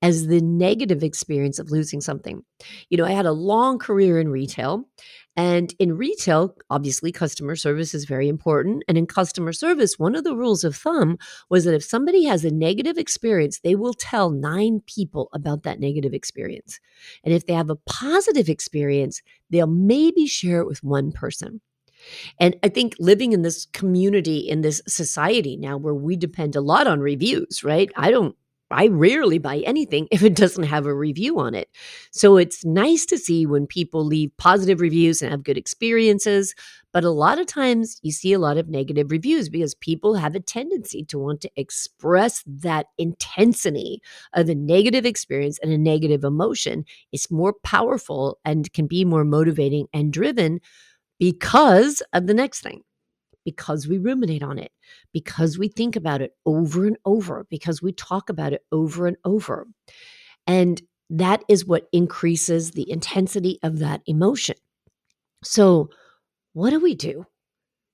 As 0.00 0.26
the 0.28 0.40
negative 0.40 1.02
experience 1.02 1.58
of 1.58 1.70
losing 1.70 2.00
something. 2.00 2.42
You 2.88 2.98
know, 2.98 3.04
I 3.04 3.12
had 3.12 3.26
a 3.26 3.32
long 3.32 3.78
career 3.78 4.20
in 4.20 4.28
retail. 4.28 4.88
And 5.36 5.72
in 5.78 5.96
retail, 5.96 6.56
obviously, 6.68 7.12
customer 7.12 7.54
service 7.54 7.94
is 7.94 8.04
very 8.04 8.28
important. 8.28 8.82
And 8.88 8.98
in 8.98 9.06
customer 9.06 9.52
service, 9.52 9.98
one 9.98 10.16
of 10.16 10.24
the 10.24 10.34
rules 10.34 10.64
of 10.64 10.74
thumb 10.74 11.16
was 11.48 11.64
that 11.64 11.74
if 11.74 11.84
somebody 11.84 12.24
has 12.24 12.44
a 12.44 12.50
negative 12.50 12.98
experience, 12.98 13.60
they 13.60 13.76
will 13.76 13.94
tell 13.94 14.30
nine 14.30 14.82
people 14.86 15.28
about 15.32 15.62
that 15.62 15.78
negative 15.78 16.12
experience. 16.12 16.80
And 17.24 17.32
if 17.32 17.46
they 17.46 17.54
have 17.54 17.70
a 17.70 17.76
positive 17.76 18.48
experience, 18.48 19.22
they'll 19.50 19.68
maybe 19.68 20.26
share 20.26 20.60
it 20.60 20.66
with 20.66 20.82
one 20.82 21.12
person. 21.12 21.60
And 22.40 22.56
I 22.62 22.68
think 22.68 22.94
living 22.98 23.32
in 23.32 23.42
this 23.42 23.66
community, 23.66 24.38
in 24.38 24.60
this 24.62 24.80
society 24.86 25.56
now 25.56 25.76
where 25.76 25.94
we 25.94 26.16
depend 26.16 26.56
a 26.56 26.60
lot 26.60 26.86
on 26.86 27.00
reviews, 27.00 27.62
right? 27.64 27.90
I 27.96 28.10
don't 28.10 28.36
I 28.70 28.88
rarely 28.88 29.38
buy 29.38 29.58
anything 29.58 30.08
if 30.10 30.22
it 30.22 30.34
doesn't 30.34 30.64
have 30.64 30.86
a 30.86 30.94
review 30.94 31.38
on 31.38 31.54
it. 31.54 31.68
So 32.12 32.36
it's 32.36 32.64
nice 32.64 33.06
to 33.06 33.18
see 33.18 33.46
when 33.46 33.66
people 33.66 34.04
leave 34.04 34.30
positive 34.36 34.80
reviews 34.80 35.22
and 35.22 35.30
have 35.30 35.42
good 35.42 35.56
experiences. 35.56 36.54
But 36.92 37.04
a 37.04 37.10
lot 37.10 37.38
of 37.38 37.46
times 37.46 37.98
you 38.02 38.12
see 38.12 38.32
a 38.32 38.38
lot 38.38 38.58
of 38.58 38.68
negative 38.68 39.10
reviews 39.10 39.48
because 39.48 39.74
people 39.74 40.14
have 40.14 40.34
a 40.34 40.40
tendency 40.40 41.04
to 41.04 41.18
want 41.18 41.40
to 41.42 41.50
express 41.56 42.42
that 42.46 42.86
intensity 42.98 44.00
of 44.34 44.48
a 44.48 44.54
negative 44.54 45.06
experience 45.06 45.58
and 45.62 45.72
a 45.72 45.78
negative 45.78 46.24
emotion. 46.24 46.84
It's 47.12 47.30
more 47.30 47.54
powerful 47.64 48.38
and 48.44 48.72
can 48.72 48.86
be 48.86 49.04
more 49.04 49.24
motivating 49.24 49.86
and 49.92 50.12
driven 50.12 50.60
because 51.18 52.02
of 52.12 52.26
the 52.26 52.34
next 52.34 52.60
thing 52.62 52.82
because 53.48 53.88
we 53.88 53.96
ruminate 53.96 54.42
on 54.42 54.58
it, 54.58 54.70
because 55.10 55.58
we 55.58 55.68
think 55.68 55.96
about 55.96 56.20
it 56.20 56.36
over 56.44 56.86
and 56.86 56.98
over, 57.06 57.46
because 57.48 57.80
we 57.80 57.92
talk 57.92 58.28
about 58.28 58.52
it 58.52 58.62
over 58.72 59.06
and 59.06 59.16
over. 59.24 59.66
And 60.46 60.82
that 61.08 61.42
is 61.48 61.64
what 61.64 61.88
increases 61.90 62.72
the 62.72 62.90
intensity 62.90 63.58
of 63.62 63.78
that 63.78 64.02
emotion. 64.04 64.56
So, 65.42 65.88
what 66.52 66.70
do 66.70 66.78
we 66.78 66.94
do? 66.94 67.24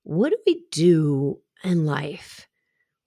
What 0.03 0.31
do 0.31 0.37
we 0.45 0.65
do 0.71 1.39
in 1.63 1.85
life 1.85 2.47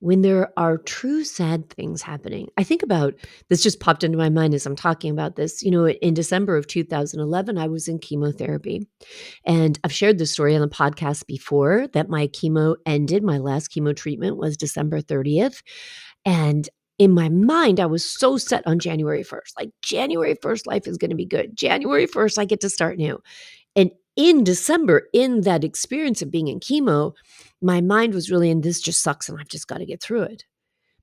when 0.01 0.23
there 0.23 0.53
are 0.57 0.79
true 0.79 1.25
sad 1.25 1.69
things 1.71 2.03
happening. 2.03 2.49
I 2.57 2.63
think 2.63 2.83
about 2.83 3.15
this 3.49 3.63
just 3.63 3.81
popped 3.81 4.05
into 4.05 4.19
my 4.19 4.29
mind 4.29 4.55
as 4.55 4.65
I'm 4.65 4.77
talking 4.77 5.11
about 5.11 5.37
this. 5.37 5.63
You 5.63 5.71
know, 5.71 5.89
in 5.89 6.15
December 6.15 6.57
of 6.57 6.67
2011, 6.67 7.59
I 7.59 7.67
was 7.67 7.89
in 7.89 7.99
chemotherapy. 7.99 8.87
And 9.45 9.79
I've 9.83 9.93
shared 9.93 10.19
this 10.19 10.33
story 10.33 10.55
on 10.55 10.61
the 10.61 10.69
podcast 10.69 11.27
before 11.27 11.89
that 11.89 12.09
my 12.09 12.29
chemo 12.29 12.77
ended. 12.87 13.23
My 13.23 13.39
last 13.39 13.73
chemo 13.73 13.95
treatment 13.95 14.37
was 14.37 14.57
December 14.57 15.01
30th. 15.01 15.63
And 16.25 16.69
in 16.99 17.13
my 17.13 17.29
mind, 17.29 17.79
I 17.79 17.87
was 17.87 18.05
so 18.05 18.37
set 18.39 18.67
on 18.67 18.81
January 18.81 19.23
1st. 19.23 19.53
Like, 19.57 19.71
January 19.83 20.35
1st, 20.35 20.67
life 20.67 20.89
is 20.89 20.99
going 20.99 21.11
to 21.11 21.17
be 21.17 21.25
good. 21.25 21.57
January 21.57 22.09
1st, 22.09 22.39
I 22.39 22.45
get 22.45 22.61
to 22.63 22.69
start 22.69 22.99
new. 22.99 23.21
In 24.19 24.43
December, 24.43 25.09
in 25.13 25.43
that 25.43 25.63
experience 25.63 26.23
of 26.23 26.31
being 26.33 26.49
in 26.49 26.59
chemo, 26.59 27.15
my 27.63 27.81
mind 27.81 28.15
was 28.15 28.33
really 28.33 28.51
in 28.51 28.63
this 28.63 28.81
just 28.81 29.01
sucks 29.01 29.29
and 29.29 29.39
I've 29.39 29.47
just 29.47 29.69
got 29.69 29.79
to 29.79 29.87
get 29.87 30.03
through 30.03 30.23
it. 30.23 30.45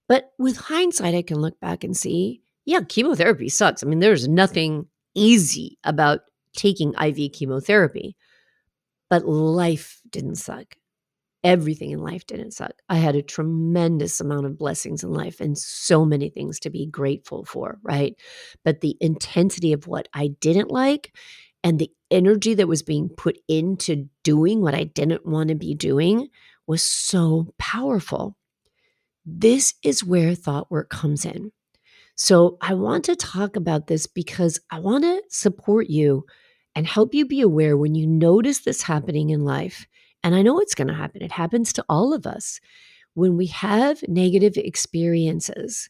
But 0.10 0.32
with 0.38 0.58
hindsight, 0.58 1.16
I 1.16 1.22
can 1.22 1.40
look 1.40 1.58
back 1.62 1.86
and 1.86 1.96
see, 1.96 2.42
yeah, 2.66 2.82
chemotherapy 2.82 3.48
sucks. 3.48 3.82
I 3.84 3.88
mean, 3.88 4.00
there's 4.00 4.28
nothing 4.28 4.88
easy 5.16 5.78
about 5.86 6.20
taking 6.58 6.94
IV 7.02 7.32
chemotherapy, 7.32 8.18
but 9.10 9.26
life 9.26 10.02
didn't 10.10 10.36
suck. 10.36 10.76
Everything 11.42 11.92
in 11.92 12.00
life 12.00 12.28
didn't 12.28 12.52
suck. 12.52 12.74
I 12.90 12.98
had 12.98 13.16
a 13.16 13.22
tremendous 13.22 14.20
amount 14.20 14.46
of 14.46 14.58
blessings 14.58 15.06
in 15.06 15.14
life 15.14 15.40
and 15.40 15.58
so 15.58 16.04
many 16.04 16.30
things 16.30 16.60
to 16.60 16.70
be 16.70 16.86
grateful 16.86 17.46
for, 17.46 17.80
right? 17.82 18.14
But 18.66 18.82
the 18.82 18.98
intensity 19.00 19.72
of 19.72 19.88
what 19.88 20.10
I 20.14 20.32
didn't 20.42 20.70
like 20.70 21.16
and 21.66 21.80
the 21.80 21.92
energy 22.12 22.54
that 22.54 22.68
was 22.68 22.84
being 22.84 23.10
put 23.10 23.40
into 23.48 24.08
doing 24.24 24.62
what 24.62 24.76
I 24.76 24.84
didn't 24.84 25.26
want 25.26 25.50
to 25.50 25.56
be 25.56 25.74
doing 25.74 26.30
was 26.68 26.84
so 26.84 27.56
powerful. 27.58 28.38
This 29.26 29.74
is 29.84 30.04
where 30.04 30.36
thought 30.36 30.70
work 30.70 30.92
comes 30.92 31.26
in. 31.26 31.52
So, 32.16 32.58
I 32.62 32.76
want 32.76 33.04
to 33.06 33.16
talk 33.16 33.56
about 33.56 33.88
this 33.88 34.06
because 34.06 34.60
I 34.72 34.80
want 34.80 35.04
to 35.06 35.24
support 35.30 35.90
you 35.90 36.26
and 36.76 36.86
help 36.86 37.16
you 37.16 37.26
be 37.26 37.42
aware 37.42 37.76
when 37.76 37.96
you 37.96 38.06
notice 38.06 38.60
this 38.60 38.84
happening 38.84 39.32
in 39.32 39.44
life. 39.44 39.88
And 40.24 40.36
I 40.36 40.44
know 40.44 40.60
it's 40.60 40.76
going 40.76 40.88
to 40.88 40.94
happen, 40.94 41.24
it 41.24 41.32
happens 41.32 41.74
to 41.74 41.86
all 41.90 42.14
of 42.14 42.28
us. 42.28 42.62
When 43.16 43.38
we 43.38 43.48
have 43.48 44.08
negative 44.08 44.54
experiences, 44.56 45.90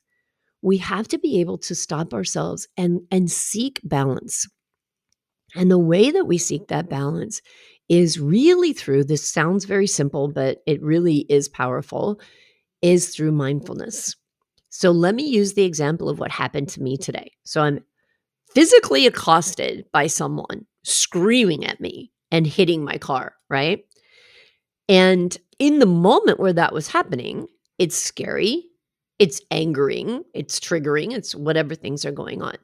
we 0.62 0.78
have 0.78 1.10
to 1.10 1.20
be 1.20 1.42
able 1.42 1.58
to 1.60 1.76
stop 1.76 2.14
ourselves 2.14 2.66
and, 2.78 3.02
and 3.12 3.30
seek 3.30 3.82
balance. 3.84 4.48
And 5.56 5.72
the 5.72 5.80
way 5.80 6.12
that 6.12 6.26
we 6.26 6.38
seek 6.38 6.68
that 6.68 6.90
balance 6.90 7.42
is 7.88 8.20
really 8.20 8.74
through 8.74 9.04
this 9.06 9.28
sounds 9.28 9.66
very 9.66 9.88
simple, 9.88 10.28
but 10.28 10.60
it 10.66 10.82
really 10.82 11.26
is 11.30 11.48
powerful, 11.48 12.20
is 12.82 13.10
through 13.10 13.32
mindfulness. 13.32 14.16
So 14.70 14.92
let 14.92 15.16
me 15.16 15.24
use 15.24 15.54
the 15.54 15.64
example 15.64 16.10
of 16.10 16.20
what 16.20 16.32
happened 16.32 16.70
to 16.70 16.82
me 16.82 16.98
today. 16.98 17.32
So 17.46 17.62
I'm 17.62 17.80
physically 18.54 19.08
accosted 19.08 19.86
by 19.94 20.08
someone 20.08 20.66
screaming 20.84 21.66
at 21.66 21.80
me 21.80 22.12
and 22.32 22.46
hitting 22.46 22.84
my 22.84 22.98
car, 22.98 23.36
right? 23.50 23.86
And 24.90 25.38
in 25.60 25.80
the 25.80 25.86
moment 25.86 26.40
where 26.40 26.54
that 26.54 26.74
was 26.74 26.88
happening, 26.88 27.48
it's 27.80 27.96
scary, 27.96 28.66
it's 29.20 29.42
angering, 29.52 30.24
it's 30.34 30.60
triggering, 30.60 31.14
it's 31.14 31.34
whatever 31.34 31.76
things 31.76 32.06
are 32.06 32.12
going 32.12 32.42
on. 32.42 32.58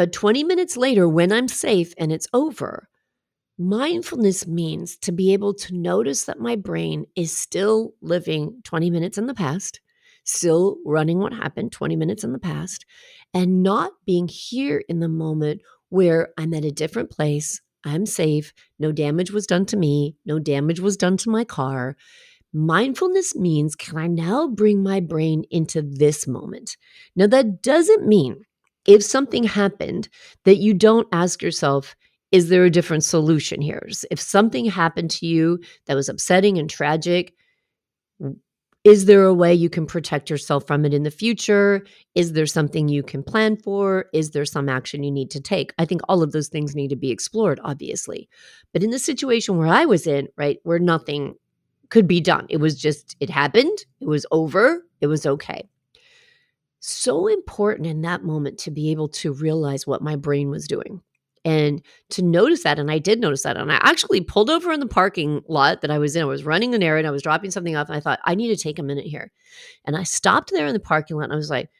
But 0.00 0.14
20 0.14 0.44
minutes 0.44 0.78
later, 0.78 1.06
when 1.06 1.30
I'm 1.30 1.46
safe 1.46 1.92
and 1.98 2.10
it's 2.10 2.26
over, 2.32 2.88
mindfulness 3.58 4.46
means 4.46 4.96
to 4.96 5.12
be 5.12 5.34
able 5.34 5.52
to 5.52 5.76
notice 5.76 6.24
that 6.24 6.40
my 6.40 6.56
brain 6.56 7.04
is 7.16 7.36
still 7.36 7.92
living 8.00 8.62
20 8.64 8.88
minutes 8.90 9.18
in 9.18 9.26
the 9.26 9.34
past, 9.34 9.82
still 10.24 10.78
running 10.86 11.18
what 11.18 11.34
happened 11.34 11.70
20 11.72 11.96
minutes 11.96 12.24
in 12.24 12.32
the 12.32 12.38
past, 12.38 12.86
and 13.34 13.62
not 13.62 13.92
being 14.06 14.26
here 14.26 14.82
in 14.88 15.00
the 15.00 15.08
moment 15.08 15.60
where 15.90 16.30
I'm 16.38 16.54
at 16.54 16.64
a 16.64 16.70
different 16.70 17.10
place. 17.10 17.60
I'm 17.84 18.06
safe. 18.06 18.54
No 18.78 18.92
damage 18.92 19.30
was 19.30 19.46
done 19.46 19.66
to 19.66 19.76
me. 19.76 20.16
No 20.24 20.38
damage 20.38 20.80
was 20.80 20.96
done 20.96 21.18
to 21.18 21.28
my 21.28 21.44
car. 21.44 21.94
Mindfulness 22.54 23.36
means 23.36 23.76
can 23.76 23.98
I 23.98 24.06
now 24.06 24.48
bring 24.48 24.82
my 24.82 25.00
brain 25.00 25.44
into 25.50 25.82
this 25.82 26.26
moment? 26.26 26.78
Now, 27.14 27.26
that 27.26 27.60
doesn't 27.60 28.08
mean 28.08 28.46
if 28.90 29.04
something 29.04 29.44
happened 29.44 30.08
that 30.44 30.56
you 30.56 30.74
don't 30.74 31.06
ask 31.12 31.40
yourself, 31.42 31.94
is 32.32 32.48
there 32.48 32.64
a 32.64 32.70
different 32.70 33.04
solution 33.04 33.60
here? 33.60 33.88
If 34.10 34.20
something 34.20 34.64
happened 34.64 35.12
to 35.12 35.26
you 35.26 35.60
that 35.86 35.94
was 35.94 36.08
upsetting 36.08 36.58
and 36.58 36.68
tragic, 36.68 37.32
is 38.82 39.04
there 39.04 39.24
a 39.24 39.34
way 39.34 39.54
you 39.54 39.70
can 39.70 39.86
protect 39.86 40.28
yourself 40.28 40.66
from 40.66 40.84
it 40.84 40.92
in 40.92 41.04
the 41.04 41.10
future? 41.10 41.86
Is 42.16 42.32
there 42.32 42.46
something 42.46 42.88
you 42.88 43.04
can 43.04 43.22
plan 43.22 43.56
for? 43.56 44.06
Is 44.12 44.32
there 44.32 44.44
some 44.44 44.68
action 44.68 45.04
you 45.04 45.12
need 45.12 45.30
to 45.30 45.40
take? 45.40 45.72
I 45.78 45.84
think 45.84 46.00
all 46.08 46.20
of 46.20 46.32
those 46.32 46.48
things 46.48 46.74
need 46.74 46.88
to 46.88 46.96
be 46.96 47.12
explored, 47.12 47.60
obviously. 47.62 48.28
But 48.72 48.82
in 48.82 48.90
the 48.90 48.98
situation 48.98 49.56
where 49.56 49.68
I 49.68 49.84
was 49.84 50.04
in, 50.04 50.26
right, 50.36 50.58
where 50.64 50.80
nothing 50.80 51.34
could 51.90 52.08
be 52.08 52.20
done, 52.20 52.46
it 52.48 52.56
was 52.56 52.80
just, 52.80 53.16
it 53.20 53.30
happened, 53.30 53.84
it 54.00 54.08
was 54.08 54.26
over, 54.32 54.84
it 55.00 55.06
was 55.06 55.26
okay 55.26 55.68
so 56.80 57.26
important 57.26 57.86
in 57.86 58.02
that 58.02 58.24
moment 58.24 58.58
to 58.58 58.70
be 58.70 58.90
able 58.90 59.08
to 59.08 59.32
realize 59.32 59.86
what 59.86 60.02
my 60.02 60.16
brain 60.16 60.50
was 60.50 60.66
doing 60.66 61.02
and 61.44 61.82
to 62.10 62.22
notice 62.22 62.62
that. 62.64 62.78
And 62.78 62.90
I 62.90 62.98
did 62.98 63.20
notice 63.20 63.42
that. 63.42 63.56
And 63.56 63.72
I 63.72 63.78
actually 63.82 64.20
pulled 64.20 64.50
over 64.50 64.72
in 64.72 64.80
the 64.80 64.86
parking 64.86 65.42
lot 65.48 65.80
that 65.80 65.90
I 65.90 65.98
was 65.98 66.16
in. 66.16 66.22
I 66.22 66.26
was 66.26 66.44
running 66.44 66.74
an 66.74 66.82
errand. 66.82 67.06
I 67.06 67.10
was 67.10 67.22
dropping 67.22 67.50
something 67.50 67.76
off. 67.76 67.88
And 67.88 67.96
I 67.96 68.00
thought, 68.00 68.20
I 68.24 68.34
need 68.34 68.48
to 68.48 68.62
take 68.62 68.78
a 68.78 68.82
minute 68.82 69.06
here. 69.06 69.32
And 69.84 69.96
I 69.96 70.02
stopped 70.02 70.50
there 70.50 70.66
in 70.66 70.74
the 70.74 70.80
parking 70.80 71.16
lot 71.16 71.24
and 71.24 71.32
I 71.32 71.36
was 71.36 71.50
like, 71.50 71.70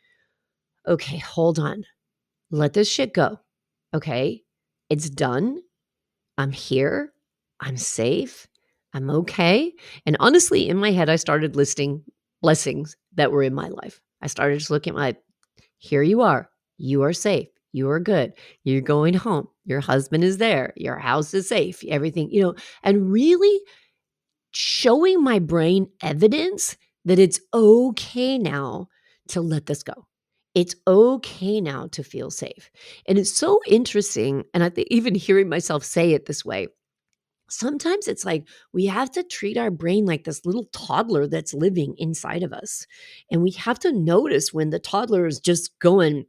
okay, 0.87 1.19
hold 1.19 1.59
on. 1.59 1.85
Let 2.51 2.73
this 2.73 2.91
shit 2.91 3.13
go. 3.13 3.39
Okay. 3.95 4.43
It's 4.89 5.11
done. 5.11 5.61
I'm 6.39 6.53
here. 6.53 7.13
I'm 7.61 7.77
safe. 7.77 8.49
I'm 8.95 9.11
okay. 9.11 9.73
And 10.07 10.17
honestly, 10.21 10.69
in 10.69 10.79
my 10.79 10.91
head, 10.91 11.09
I 11.09 11.17
started 11.17 11.55
listing 11.55 12.03
blessings 12.41 12.97
that 13.15 13.31
were 13.31 13.43
in 13.43 13.55
my 13.55 13.69
life. 13.69 14.01
I 14.23 14.27
started 14.27 14.59
just 14.59 14.71
looking 14.71 14.93
at 14.93 14.97
my, 14.97 15.17
here 15.79 16.03
you 16.03 16.21
are. 16.23 16.51
You 16.77 17.03
are 17.03 17.13
safe. 17.13 17.49
You 17.73 17.89
are 17.91 18.01
good. 18.01 18.33
You're 18.65 18.81
going 18.81 19.15
home. 19.15 19.49
Your 19.65 19.81
husband 19.81 20.25
is 20.25 20.39
there. 20.39 20.73
Your 20.77 20.99
house 20.99 21.33
is 21.35 21.49
safe. 21.49 21.85
Everything, 21.89 22.31
you 22.31 22.43
know, 22.43 22.55
and 22.83 23.13
really 23.13 23.61
showing 24.53 25.23
my 25.23 25.39
brain 25.39 25.89
evidence 26.03 26.77
that 27.05 27.19
it's 27.19 27.41
okay 27.55 28.39
now 28.39 28.89
to 29.29 29.41
let 29.41 29.67
this 29.67 29.83
go. 29.83 30.07
It's 30.55 30.75
okay 30.87 31.61
now 31.61 31.87
to 31.93 32.03
feel 32.03 32.31
safe. 32.31 32.71
And 33.07 33.19
it's 33.19 33.33
so 33.33 33.61
interesting. 33.69 34.45
And 34.53 34.65
I 34.65 34.69
think 34.69 34.89
even 34.91 35.15
hearing 35.15 35.49
myself 35.49 35.85
say 35.85 36.13
it 36.13 36.27
this 36.27 36.45
way, 36.45 36.67
sometimes 37.51 38.09
it's 38.09 38.25
like 38.25 38.49
we 38.73 38.87
have 38.87 39.11
to 39.13 39.23
treat 39.23 39.57
our 39.57 39.71
brain 39.71 40.07
like 40.07 40.25
this 40.25 40.45
little 40.47 40.67
toddler 40.73 41.27
that's 41.27 41.55
living 41.55 41.95
inside 41.99 42.43
of 42.43 42.53
us. 42.53 42.87
And 43.31 43.43
we 43.43 43.51
have 43.53 43.79
to 43.81 43.93
notice 43.93 44.53
when 44.53 44.71
the 44.71 44.79
toddler 44.79 45.27
is 45.27 45.41
just 45.41 45.79
going 45.79 46.25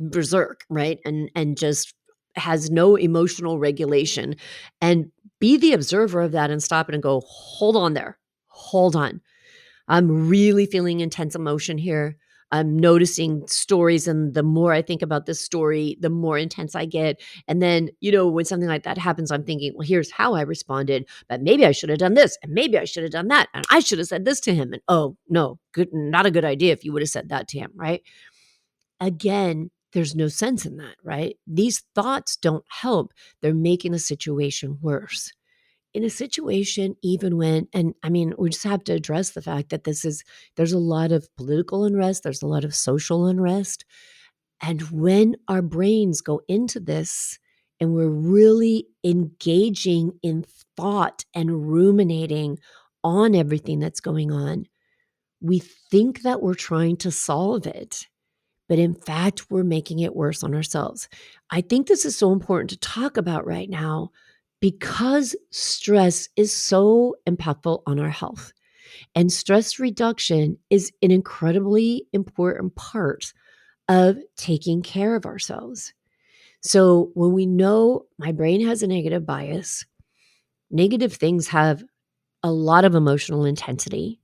berserk, 0.00 0.64
right? 0.68 0.98
And 1.04 1.30
and 1.34 1.56
just 1.56 1.94
has 2.36 2.70
no 2.70 2.96
emotional 2.96 3.58
regulation 3.58 4.36
and 4.80 5.10
be 5.38 5.56
the 5.56 5.74
observer 5.74 6.22
of 6.22 6.32
that 6.32 6.50
and 6.50 6.62
stop 6.62 6.88
it 6.88 6.94
and 6.94 7.02
go, 7.02 7.22
"Hold 7.26 7.76
on 7.76 7.94
there. 7.94 8.18
Hold 8.48 8.96
on. 8.96 9.20
I'm 9.88 10.28
really 10.28 10.66
feeling 10.66 11.00
intense 11.00 11.34
emotion 11.34 11.78
here. 11.78 12.16
I'm 12.52 12.78
noticing 12.78 13.46
stories. 13.48 14.06
And 14.06 14.34
the 14.34 14.42
more 14.42 14.72
I 14.72 14.82
think 14.82 15.02
about 15.02 15.26
this 15.26 15.40
story, 15.40 15.96
the 16.00 16.10
more 16.10 16.38
intense 16.38 16.74
I 16.74 16.84
get. 16.84 17.20
And 17.48 17.62
then, 17.62 17.88
you 18.00 18.12
know, 18.12 18.28
when 18.28 18.44
something 18.44 18.68
like 18.68 18.84
that 18.84 18.98
happens, 18.98 19.32
I'm 19.32 19.44
thinking, 19.44 19.72
well, 19.74 19.86
here's 19.86 20.10
how 20.10 20.34
I 20.34 20.42
responded, 20.42 21.08
but 21.28 21.42
maybe 21.42 21.66
I 21.66 21.72
should 21.72 21.88
have 21.88 21.98
done 21.98 22.14
this. 22.14 22.38
And 22.42 22.52
maybe 22.52 22.78
I 22.78 22.84
should 22.84 23.02
have 23.02 23.12
done 23.12 23.28
that. 23.28 23.48
And 23.54 23.64
I 23.70 23.80
should 23.80 23.98
have 23.98 24.08
said 24.08 24.24
this 24.24 24.38
to 24.40 24.54
him. 24.54 24.72
And 24.72 24.82
oh, 24.86 25.16
no, 25.28 25.58
good, 25.72 25.88
not 25.92 26.26
a 26.26 26.30
good 26.30 26.44
idea 26.44 26.72
if 26.72 26.84
you 26.84 26.92
would 26.92 27.02
have 27.02 27.08
said 27.08 27.30
that 27.30 27.48
to 27.48 27.58
him, 27.58 27.72
right? 27.74 28.02
Again, 29.00 29.70
there's 29.92 30.14
no 30.14 30.28
sense 30.28 30.64
in 30.64 30.76
that, 30.76 30.96
right? 31.02 31.36
These 31.46 31.82
thoughts 31.94 32.36
don't 32.36 32.64
help. 32.68 33.12
They're 33.40 33.54
making 33.54 33.92
the 33.92 33.98
situation 33.98 34.78
worse 34.80 35.32
in 35.94 36.04
a 36.04 36.10
situation, 36.10 36.96
even 37.02 37.36
when, 37.36 37.68
and 37.72 37.94
I 38.02 38.08
mean, 38.08 38.32
we 38.38 38.50
just 38.50 38.64
have 38.64 38.84
to 38.84 38.94
address 38.94 39.30
the 39.30 39.42
fact 39.42 39.70
that 39.70 39.84
this 39.84 40.04
is, 40.04 40.24
there's 40.56 40.72
a 40.72 40.78
lot 40.78 41.12
of 41.12 41.28
political 41.36 41.84
unrest, 41.84 42.22
there's 42.22 42.42
a 42.42 42.46
lot 42.46 42.64
of 42.64 42.74
social 42.74 43.26
unrest. 43.26 43.84
And 44.62 44.82
when 44.90 45.36
our 45.48 45.62
brains 45.62 46.20
go 46.20 46.40
into 46.48 46.80
this 46.80 47.38
and 47.80 47.92
we're 47.92 48.08
really 48.08 48.86
engaging 49.04 50.12
in 50.22 50.44
thought 50.76 51.24
and 51.34 51.70
ruminating 51.70 52.58
on 53.04 53.34
everything 53.34 53.80
that's 53.80 54.00
going 54.00 54.30
on, 54.30 54.66
we 55.40 55.58
think 55.58 56.22
that 56.22 56.40
we're 56.40 56.54
trying 56.54 56.96
to 56.98 57.10
solve 57.10 57.66
it, 57.66 58.06
but 58.68 58.78
in 58.78 58.94
fact, 58.94 59.50
we're 59.50 59.64
making 59.64 59.98
it 59.98 60.14
worse 60.14 60.44
on 60.44 60.54
ourselves. 60.54 61.08
I 61.50 61.60
think 61.60 61.88
this 61.88 62.04
is 62.04 62.16
so 62.16 62.32
important 62.32 62.70
to 62.70 62.78
talk 62.78 63.16
about 63.16 63.44
right 63.44 63.68
now 63.68 64.12
because 64.62 65.36
stress 65.50 66.30
is 66.36 66.54
so 66.54 67.16
impactful 67.28 67.82
on 67.86 68.00
our 68.00 68.10
health. 68.10 68.54
And 69.14 69.32
stress 69.32 69.78
reduction 69.80 70.58
is 70.70 70.92
an 71.02 71.10
incredibly 71.10 72.06
important 72.12 72.74
part 72.76 73.32
of 73.88 74.18
taking 74.36 74.82
care 74.82 75.16
of 75.16 75.26
ourselves. 75.26 75.94
So 76.62 77.10
when 77.14 77.32
we 77.32 77.46
know 77.46 78.06
my 78.18 78.32
brain 78.32 78.66
has 78.66 78.82
a 78.82 78.88
negative 78.88 79.26
bias, 79.26 79.86
negative 80.70 81.14
things 81.14 81.48
have 81.48 81.84
a 82.44 82.52
lot 82.52 82.86
of 82.86 82.96
emotional 82.96 83.44
intensity. 83.46 84.20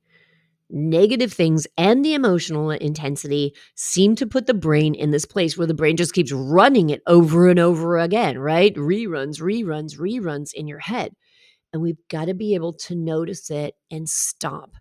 Negative 0.70 1.32
things 1.32 1.66
and 1.78 2.04
the 2.04 2.12
emotional 2.12 2.70
intensity 2.70 3.54
seem 3.74 4.14
to 4.16 4.26
put 4.26 4.46
the 4.46 4.54
brain 4.54 4.94
in 4.94 5.10
this 5.10 5.24
place 5.24 5.56
where 5.56 5.66
the 5.66 5.72
brain 5.72 5.96
just 5.96 6.12
keeps 6.12 6.30
running 6.30 6.90
it 6.90 7.00
over 7.06 7.48
and 7.48 7.58
over 7.58 7.96
again, 7.96 8.38
right? 8.38 8.74
Reruns, 8.74 9.40
reruns, 9.40 9.98
reruns 9.98 10.52
in 10.52 10.68
your 10.68 10.80
head. 10.80 11.12
And 11.72 11.80
we've 11.80 12.00
got 12.10 12.26
to 12.26 12.34
be 12.34 12.54
able 12.54 12.74
to 12.74 12.94
notice 12.94 13.50
it 13.50 13.74
and 13.90 14.08
stop 14.08 14.76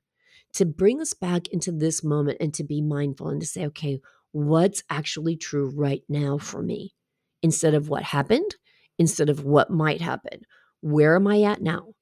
to 0.53 0.65
bring 0.65 0.99
us 1.01 1.13
back 1.13 1.47
into 1.49 1.71
this 1.71 2.03
moment 2.03 2.37
and 2.41 2.53
to 2.55 2.63
be 2.63 2.81
mindful 2.81 3.29
and 3.29 3.39
to 3.39 3.47
say, 3.47 3.65
okay, 3.67 3.99
what's 4.31 4.83
actually 4.89 5.37
true 5.37 5.71
right 5.75 6.03
now 6.09 6.37
for 6.37 6.61
me 6.61 6.93
instead 7.41 7.73
of 7.73 7.89
what 7.89 8.03
happened, 8.03 8.55
instead 8.97 9.29
of 9.29 9.43
what 9.43 9.69
might 9.69 10.01
happen. 10.01 10.41
Where 10.81 11.15
am 11.15 11.27
I 11.27 11.43
at 11.43 11.61
now? 11.61 11.93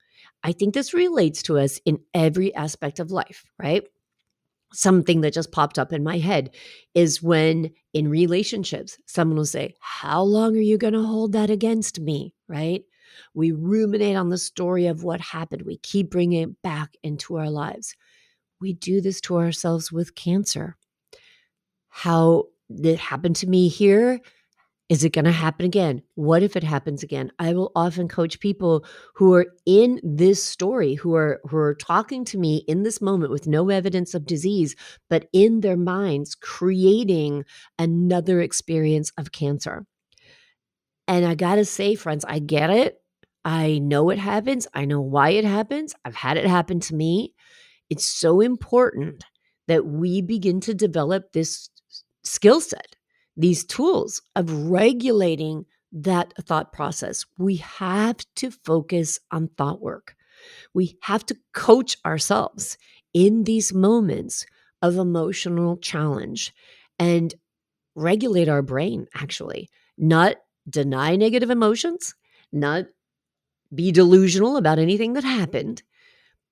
I 0.46 0.52
think 0.52 0.76
this 0.76 0.94
relates 0.94 1.42
to 1.44 1.58
us 1.58 1.80
in 1.86 2.00
every 2.14 2.54
aspect 2.54 3.00
of 3.00 3.10
life, 3.10 3.46
right? 3.58 3.84
Something 4.72 5.22
that 5.22 5.34
just 5.34 5.52
popped 5.52 5.80
up 5.80 5.92
in 5.92 6.04
my 6.04 6.20
head 6.20 6.54
is 6.94 7.24
when 7.24 7.72
in 7.94 8.10
relationships, 8.10 9.00
someone 9.08 9.38
will 9.38 9.46
say, 9.46 9.74
How 9.80 10.22
long 10.22 10.56
are 10.56 10.62
you 10.62 10.78
going 10.78 10.94
to 10.94 11.02
hold 11.02 11.32
that 11.32 11.50
against 11.50 12.00
me? 12.00 12.36
Right? 12.48 12.84
We 13.34 13.54
ruminate 13.54 14.18
on 14.18 14.30
the 14.30 14.38
story 14.38 14.86
of 14.86 15.04
what 15.04 15.20
happened. 15.20 15.64
We 15.64 15.78
keep 15.78 16.12
bringing 16.12 16.44
it 16.44 16.62
back 16.62 16.96
into 17.02 17.38
our 17.38 17.50
lives. 17.50 17.96
We 18.62 18.74
do 18.74 19.02
this 19.02 19.20
to 19.22 19.38
ourselves 19.38 19.92
with 19.92 20.14
cancer. 20.14 20.78
How 21.90 22.50
it 22.70 23.00
happened 23.00 23.38
to 23.38 23.48
me 23.48 23.68
here 23.68 24.20
is 24.88 25.04
it 25.04 25.14
going 25.14 25.26
to 25.26 25.32
happen 25.32 25.66
again? 25.66 26.04
What 26.14 26.44
if 26.44 26.56
it 26.56 26.64
happens 26.64 27.02
again? 27.02 27.32
I 27.40 27.54
will 27.54 27.72
often 27.76 28.08
coach 28.08 28.40
people 28.40 28.86
who 29.16 29.34
are 29.34 29.48
in 29.66 30.00
this 30.04 30.44
story, 30.44 30.94
who 30.94 31.16
are 31.16 31.42
who 31.50 31.58
are 31.58 31.74
talking 31.74 32.24
to 32.26 32.38
me 32.38 32.64
in 32.68 32.84
this 32.84 33.02
moment 33.02 33.32
with 33.32 33.48
no 33.48 33.70
evidence 33.70 34.14
of 34.14 34.28
disease, 34.28 34.76
but 35.10 35.28
in 35.34 35.62
their 35.62 35.78
minds 35.78 36.36
creating 36.36 37.46
another 37.80 38.42
experience 38.42 39.12
of 39.18 39.32
cancer. 39.32 39.88
And 41.08 41.26
I 41.26 41.34
got 41.34 41.56
to 41.56 41.66
say 41.66 41.96
friends, 41.96 42.24
I 42.28 42.40
get 42.40 42.70
it. 42.70 42.98
I 43.44 43.80
know 43.80 44.10
it 44.12 44.20
happens. 44.20 44.68
I 44.74 44.86
know 44.86 45.02
why 45.02 45.30
it 45.30 45.46
happens. 45.46 45.96
I've 46.04 46.16
had 46.16 46.38
it 46.38 46.46
happen 46.46 46.80
to 46.82 46.96
me. 46.96 47.34
It's 47.90 48.06
so 48.06 48.42
important 48.42 49.24
that 49.68 49.86
we 49.86 50.22
begin 50.22 50.62
to 50.62 50.74
develop 50.76 51.32
this 51.32 51.70
skill 52.24 52.62
set 52.62 52.95
these 53.38 53.66
tools 53.66 54.22
of 54.36 54.70
regulating 54.70 55.66
that 55.92 56.34
thought 56.44 56.74
process. 56.74 57.26
We 57.38 57.58
have 57.58 58.18
to 58.36 58.52
focus 58.52 59.20
on 59.32 59.50
thought 59.58 59.82
work. 59.82 60.16
We 60.74 60.98
have 61.02 61.26
to 61.28 61.38
coach 61.54 61.98
ourselves 62.06 62.78
in 63.14 63.44
these 63.46 63.74
moments 63.74 64.46
of 64.82 64.98
emotional 64.98 65.78
challenge 65.78 66.54
and 67.00 67.34
regulate 67.96 68.50
our 68.50 68.62
brain, 68.62 69.08
actually, 69.16 69.70
not 69.98 70.36
deny 70.70 71.16
negative 71.16 71.50
emotions, 71.50 72.14
not 72.52 72.86
be 73.74 73.92
delusional 73.92 74.58
about 74.58 74.80
anything 74.80 75.14
that 75.14 75.24
happened, 75.24 75.82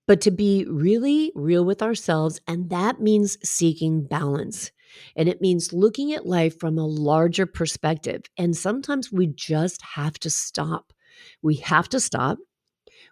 but 0.07 0.21
to 0.21 0.31
be 0.31 0.65
really 0.67 1.31
real 1.35 1.65
with 1.65 1.81
ourselves. 1.81 2.39
And 2.47 2.69
that 2.69 3.01
means 3.01 3.37
seeking 3.47 4.05
balance. 4.05 4.71
And 5.15 5.29
it 5.29 5.41
means 5.41 5.73
looking 5.73 6.13
at 6.13 6.25
life 6.25 6.59
from 6.59 6.77
a 6.77 6.85
larger 6.85 7.45
perspective. 7.45 8.23
And 8.37 8.55
sometimes 8.55 9.11
we 9.11 9.27
just 9.27 9.81
have 9.81 10.19
to 10.19 10.29
stop. 10.29 10.93
We 11.41 11.55
have 11.55 11.89
to 11.89 11.99
stop. 11.99 12.39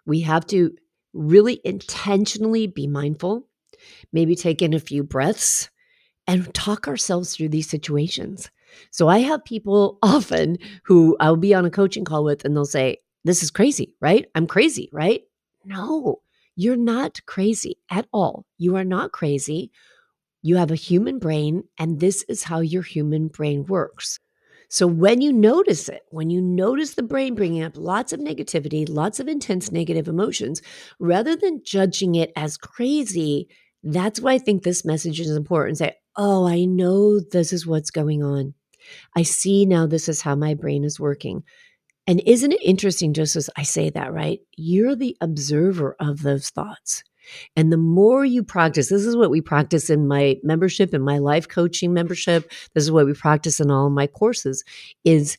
We 0.06 0.20
have 0.20 0.46
to 0.48 0.74
really 1.12 1.60
intentionally 1.64 2.66
be 2.66 2.86
mindful, 2.86 3.46
maybe 4.12 4.34
take 4.34 4.62
in 4.62 4.74
a 4.74 4.80
few 4.80 5.02
breaths 5.02 5.70
and 6.26 6.52
talk 6.54 6.88
ourselves 6.88 7.34
through 7.34 7.50
these 7.50 7.68
situations. 7.68 8.50
So 8.90 9.08
I 9.08 9.18
have 9.18 9.44
people 9.44 9.98
often 10.02 10.58
who 10.84 11.16
I'll 11.20 11.36
be 11.36 11.54
on 11.54 11.64
a 11.64 11.70
coaching 11.70 12.04
call 12.04 12.24
with 12.24 12.44
and 12.44 12.56
they'll 12.56 12.64
say, 12.64 12.98
This 13.24 13.42
is 13.42 13.50
crazy, 13.50 13.94
right? 14.00 14.26
I'm 14.34 14.46
crazy, 14.46 14.88
right? 14.92 15.22
No, 15.64 16.22
you're 16.56 16.76
not 16.76 17.20
crazy 17.26 17.76
at 17.90 18.06
all. 18.12 18.46
You 18.58 18.76
are 18.76 18.84
not 18.84 19.12
crazy. 19.12 19.70
You 20.42 20.56
have 20.56 20.70
a 20.70 20.76
human 20.76 21.18
brain, 21.18 21.64
and 21.78 22.00
this 22.00 22.24
is 22.28 22.42
how 22.42 22.60
your 22.60 22.82
human 22.82 23.28
brain 23.28 23.64
works. 23.64 24.18
So, 24.68 24.86
when 24.86 25.20
you 25.20 25.32
notice 25.32 25.88
it, 25.88 26.02
when 26.10 26.30
you 26.30 26.40
notice 26.40 26.94
the 26.94 27.02
brain 27.02 27.34
bringing 27.34 27.62
up 27.62 27.76
lots 27.76 28.12
of 28.12 28.20
negativity, 28.20 28.88
lots 28.88 29.20
of 29.20 29.28
intense 29.28 29.70
negative 29.70 30.08
emotions, 30.08 30.62
rather 30.98 31.36
than 31.36 31.62
judging 31.64 32.14
it 32.14 32.32
as 32.36 32.56
crazy, 32.56 33.48
that's 33.82 34.20
why 34.20 34.32
I 34.32 34.38
think 34.38 34.62
this 34.62 34.84
message 34.84 35.20
is 35.20 35.36
important. 35.36 35.78
Say, 35.78 35.94
oh, 36.16 36.46
I 36.46 36.64
know 36.64 37.20
this 37.20 37.52
is 37.52 37.66
what's 37.66 37.90
going 37.90 38.22
on. 38.22 38.54
I 39.14 39.22
see 39.22 39.66
now 39.66 39.86
this 39.86 40.08
is 40.08 40.22
how 40.22 40.34
my 40.34 40.54
brain 40.54 40.84
is 40.84 40.98
working. 40.98 41.44
And 42.06 42.20
isn't 42.26 42.52
it 42.52 42.62
interesting, 42.62 43.12
just 43.12 43.36
as 43.36 43.48
I 43.56 43.62
say 43.62 43.90
that, 43.90 44.12
right? 44.12 44.40
You're 44.56 44.96
the 44.96 45.16
observer 45.20 45.96
of 46.00 46.22
those 46.22 46.50
thoughts. 46.50 47.04
And 47.56 47.72
the 47.72 47.76
more 47.76 48.24
you 48.24 48.42
practice, 48.42 48.88
this 48.88 49.04
is 49.04 49.16
what 49.16 49.30
we 49.30 49.40
practice 49.40 49.90
in 49.90 50.08
my 50.08 50.36
membership, 50.42 50.94
in 50.94 51.02
my 51.02 51.18
life 51.18 51.48
coaching 51.48 51.92
membership. 51.92 52.50
This 52.74 52.84
is 52.84 52.90
what 52.90 53.06
we 53.06 53.14
practice 53.14 53.60
in 53.60 53.70
all 53.70 53.90
my 53.90 54.06
courses 54.06 54.64
is 55.04 55.38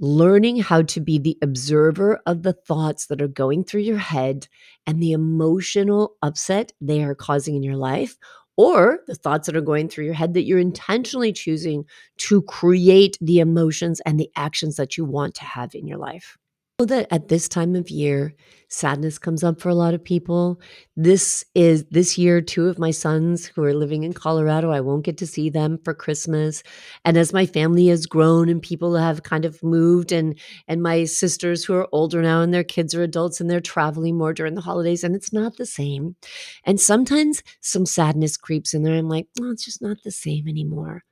learning 0.00 0.56
how 0.58 0.82
to 0.82 1.00
be 1.00 1.18
the 1.18 1.36
observer 1.42 2.20
of 2.24 2.42
the 2.42 2.54
thoughts 2.54 3.06
that 3.06 3.20
are 3.20 3.28
going 3.28 3.62
through 3.62 3.82
your 3.82 3.98
head 3.98 4.48
and 4.86 5.00
the 5.00 5.12
emotional 5.12 6.16
upset 6.22 6.72
they 6.80 7.02
are 7.02 7.14
causing 7.14 7.54
in 7.54 7.62
your 7.62 7.76
life 7.76 8.16
or 8.56 9.00
the 9.06 9.14
thoughts 9.14 9.46
that 9.46 9.56
are 9.56 9.60
going 9.60 9.88
through 9.88 10.04
your 10.04 10.14
head 10.14 10.34
that 10.34 10.44
you're 10.44 10.58
intentionally 10.58 11.32
choosing 11.32 11.84
to 12.16 12.42
create 12.42 13.16
the 13.20 13.40
emotions 13.40 14.00
and 14.06 14.18
the 14.18 14.30
actions 14.36 14.76
that 14.76 14.96
you 14.96 15.04
want 15.04 15.34
to 15.34 15.44
have 15.44 15.74
in 15.74 15.86
your 15.86 15.98
life 15.98 16.38
that 16.86 17.06
at 17.10 17.28
this 17.28 17.48
time 17.48 17.74
of 17.74 17.90
year, 17.90 18.34
sadness 18.68 19.18
comes 19.18 19.42
up 19.42 19.60
for 19.60 19.68
a 19.68 19.74
lot 19.74 19.94
of 19.94 20.04
people. 20.04 20.60
This 20.96 21.44
is 21.54 21.84
this 21.90 22.16
year, 22.16 22.40
two 22.40 22.68
of 22.68 22.78
my 22.78 22.90
sons 22.90 23.46
who 23.46 23.64
are 23.64 23.74
living 23.74 24.04
in 24.04 24.12
Colorado, 24.12 24.70
I 24.70 24.80
won't 24.80 25.04
get 25.04 25.18
to 25.18 25.26
see 25.26 25.50
them 25.50 25.78
for 25.84 25.94
Christmas. 25.94 26.62
And 27.04 27.16
as 27.16 27.32
my 27.32 27.46
family 27.46 27.88
has 27.88 28.06
grown 28.06 28.48
and 28.48 28.62
people 28.62 28.96
have 28.96 29.22
kind 29.22 29.44
of 29.44 29.62
moved, 29.62 30.12
and 30.12 30.38
and 30.68 30.82
my 30.82 31.04
sisters 31.04 31.64
who 31.64 31.74
are 31.74 31.88
older 31.92 32.22
now 32.22 32.42
and 32.42 32.54
their 32.54 32.64
kids 32.64 32.94
are 32.94 33.02
adults 33.02 33.40
and 33.40 33.50
they're 33.50 33.60
traveling 33.60 34.16
more 34.16 34.32
during 34.32 34.54
the 34.54 34.60
holidays, 34.60 35.02
and 35.02 35.16
it's 35.16 35.32
not 35.32 35.56
the 35.56 35.66
same. 35.66 36.16
And 36.64 36.80
sometimes 36.80 37.42
some 37.60 37.86
sadness 37.86 38.36
creeps 38.36 38.74
in 38.74 38.82
there. 38.82 38.94
I'm 38.94 39.08
like, 39.08 39.26
oh, 39.40 39.50
it's 39.50 39.64
just 39.64 39.82
not 39.82 39.98
the 40.04 40.12
same 40.12 40.46
anymore. 40.46 41.04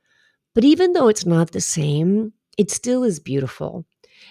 But 0.55 0.65
even 0.65 0.93
though 0.93 1.09
it's 1.09 1.27
not 1.27 1.53
the 1.53 1.61
same, 1.61 2.33
it 2.57 2.71
still 2.71 3.05
is 3.05 3.21
beautiful 3.21 3.87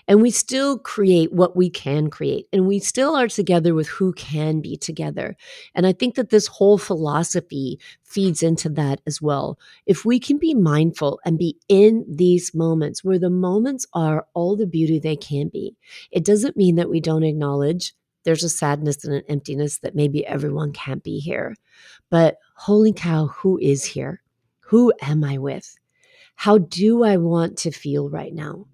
and 0.08 0.22
we 0.22 0.32
still 0.32 0.78
create 0.78 1.32
what 1.34 1.56
we 1.56 1.70
can 1.70 2.10
create 2.10 2.48
and 2.54 2.68
we 2.68 2.80
still 2.80 3.16
are 3.16 3.28
together 3.28 3.74
with 3.74 3.88
who 3.88 4.14
can 4.14 4.62
be 4.62 4.78
together. 4.78 5.36
And 5.76 5.86
i 5.86 5.94
think 5.94 6.16
that 6.16 6.30
this 6.30 6.48
whole 6.48 6.78
philosophy 6.78 7.80
feeds 8.04 8.42
into 8.42 8.70
that 8.70 9.02
as 9.06 9.22
well. 9.22 9.60
If 9.86 10.06
we 10.06 10.20
can 10.20 10.38
be 10.38 10.54
mindful 10.54 11.20
and 11.26 11.38
be 11.38 11.58
in 11.68 12.06
these 12.08 12.54
moments 12.54 13.04
where 13.04 13.20
the 13.20 13.30
moments 13.30 13.86
are 13.94 14.26
all 14.34 14.56
the 14.56 14.68
beauty 14.68 15.00
they 15.00 15.16
can 15.16 15.50
be 15.50 15.76
it 16.12 16.26
doesn't 16.26 16.58
mean 16.58 16.76
that 16.76 16.90
we 16.90 17.00
don't 17.00 17.24
acknowledge 17.24 17.94
there's 18.24 18.44
a 18.44 18.50
sadness 18.50 19.06
and 19.06 19.14
an 19.14 19.24
emptiness 19.30 19.78
that 19.80 19.96
maybe 19.96 20.26
everyone 20.26 20.74
can't 20.74 21.02
be 21.02 21.18
here. 21.20 21.56
But 22.10 22.38
holy 22.56 22.92
cow 22.92 23.28
who 23.28 23.58
is 23.60 23.86
here? 23.86 24.22
Who 24.60 24.92
am 25.02 25.24
i 25.24 25.38
with? 25.38 25.78
How 26.36 26.58
do 26.58 27.04
i 27.04 27.18
want 27.18 27.58
to 27.60 27.72
feel 27.72 28.10
right 28.10 28.34
now 28.34 28.66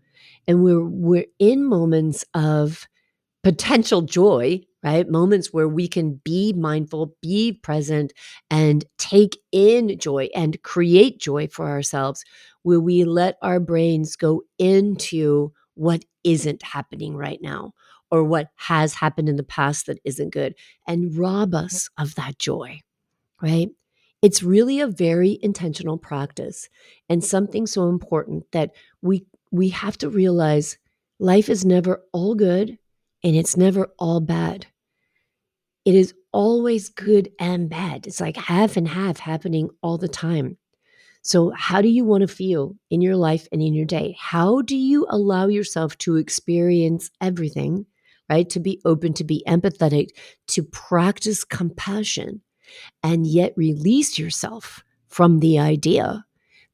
and 0.48 0.64
we're 0.64 0.84
we're 0.86 1.26
in 1.40 1.66
moments 1.66 2.26
of 2.34 2.88
potential 3.44 4.02
joy 4.02 4.62
right 4.84 5.10
moments 5.10 5.52
where 5.52 5.68
we 5.68 5.88
can 5.88 6.22
be 6.24 6.54
mindful 6.54 7.16
be 7.22 7.52
present 7.52 8.14
and 8.50 8.86
take 8.98 9.38
in 9.52 9.98
joy 10.00 10.30
and 10.36 10.62
create 10.64 11.20
joy 11.20 11.48
for 11.48 11.68
ourselves 11.70 12.24
where 12.64 12.80
we 12.80 13.04
let 13.04 13.38
our 13.42 13.60
brains 13.60 14.16
go 14.16 14.42
into 14.58 15.52
what 15.76 16.04
isn't 16.24 16.64
happening 16.64 17.16
right 17.16 17.40
now 17.42 17.74
or 18.14 18.24
what 18.24 18.50
has 18.56 18.94
happened 18.94 19.28
in 19.28 19.38
the 19.38 19.44
past 19.44 19.88
that 19.88 20.00
isn't 20.04 20.30
good 20.30 20.54
and 20.88 21.18
rob 21.18 21.56
us 21.56 21.90
mm-hmm. 21.90 22.04
of 22.04 22.16
that 22.16 22.38
joy, 22.38 22.80
right? 23.42 23.70
It's 24.22 24.44
really 24.44 24.80
a 24.80 24.88
very 24.88 25.40
intentional 25.42 25.98
practice 25.98 26.70
and 27.10 27.24
something 27.24 27.66
so 27.66 27.90
important 27.90 28.46
that 28.52 28.70
we 29.02 29.26
we 29.54 29.70
have 29.70 29.98
to 30.00 30.10
realize 30.10 30.80
life 31.20 31.48
is 31.48 31.64
never 31.64 32.04
all 32.12 32.34
good 32.34 32.78
and 33.24 33.36
it's 33.36 33.56
never 33.56 33.94
all 34.00 34.20
bad. 34.20 34.66
It 35.86 35.94
is 35.94 36.14
always 36.32 36.90
good 36.90 37.32
and 37.40 37.70
bad. 37.70 38.08
It's 38.08 38.20
like 38.20 38.36
half 38.36 38.78
and 38.78 38.88
half 38.88 39.20
happening 39.20 39.70
all 39.84 40.00
the 40.00 40.08
time. 40.08 40.58
So, 41.22 41.52
how 41.52 41.82
do 41.82 41.88
you 41.88 42.04
want 42.04 42.22
to 42.22 42.28
feel 42.28 42.76
in 42.90 43.02
your 43.02 43.16
life 43.16 43.48
and 43.52 43.62
in 43.62 43.74
your 43.74 43.86
day? 43.86 44.18
How 44.20 44.62
do 44.62 44.76
you 44.76 45.06
allow 45.10 45.48
yourself 45.48 45.98
to 46.00 46.18
experience 46.18 47.12
everything, 47.22 47.86
right? 48.30 48.50
To 48.50 48.60
be 48.60 48.82
open, 48.84 49.14
to 49.14 49.24
be 49.24 49.44
empathetic, 49.48 50.10
to 50.48 50.64
practice 50.64 51.44
compassion, 51.44 52.42
and 53.04 53.28
yet 53.28 53.54
release 53.56 54.18
yourself 54.18 54.84
from 55.08 55.40
the 55.40 55.60
idea 55.60 56.26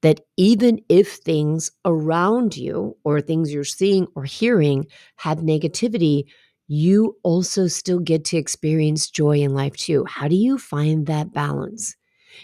that 0.01 0.21
even 0.37 0.79
if 0.89 1.15
things 1.15 1.71
around 1.85 2.55
you 2.55 2.95
or 3.03 3.19
things 3.19 3.53
you're 3.53 3.63
seeing 3.63 4.07
or 4.15 4.23
hearing 4.23 4.85
have 5.17 5.39
negativity, 5.39 6.25
you 6.67 7.17
also 7.23 7.67
still 7.67 7.99
get 7.99 8.23
to 8.25 8.37
experience 8.37 9.09
joy 9.09 9.39
in 9.39 9.53
life 9.53 9.75
too. 9.75 10.05
How 10.05 10.27
do 10.27 10.35
you 10.35 10.57
find 10.57 11.07
that 11.07 11.33
balance? 11.33 11.95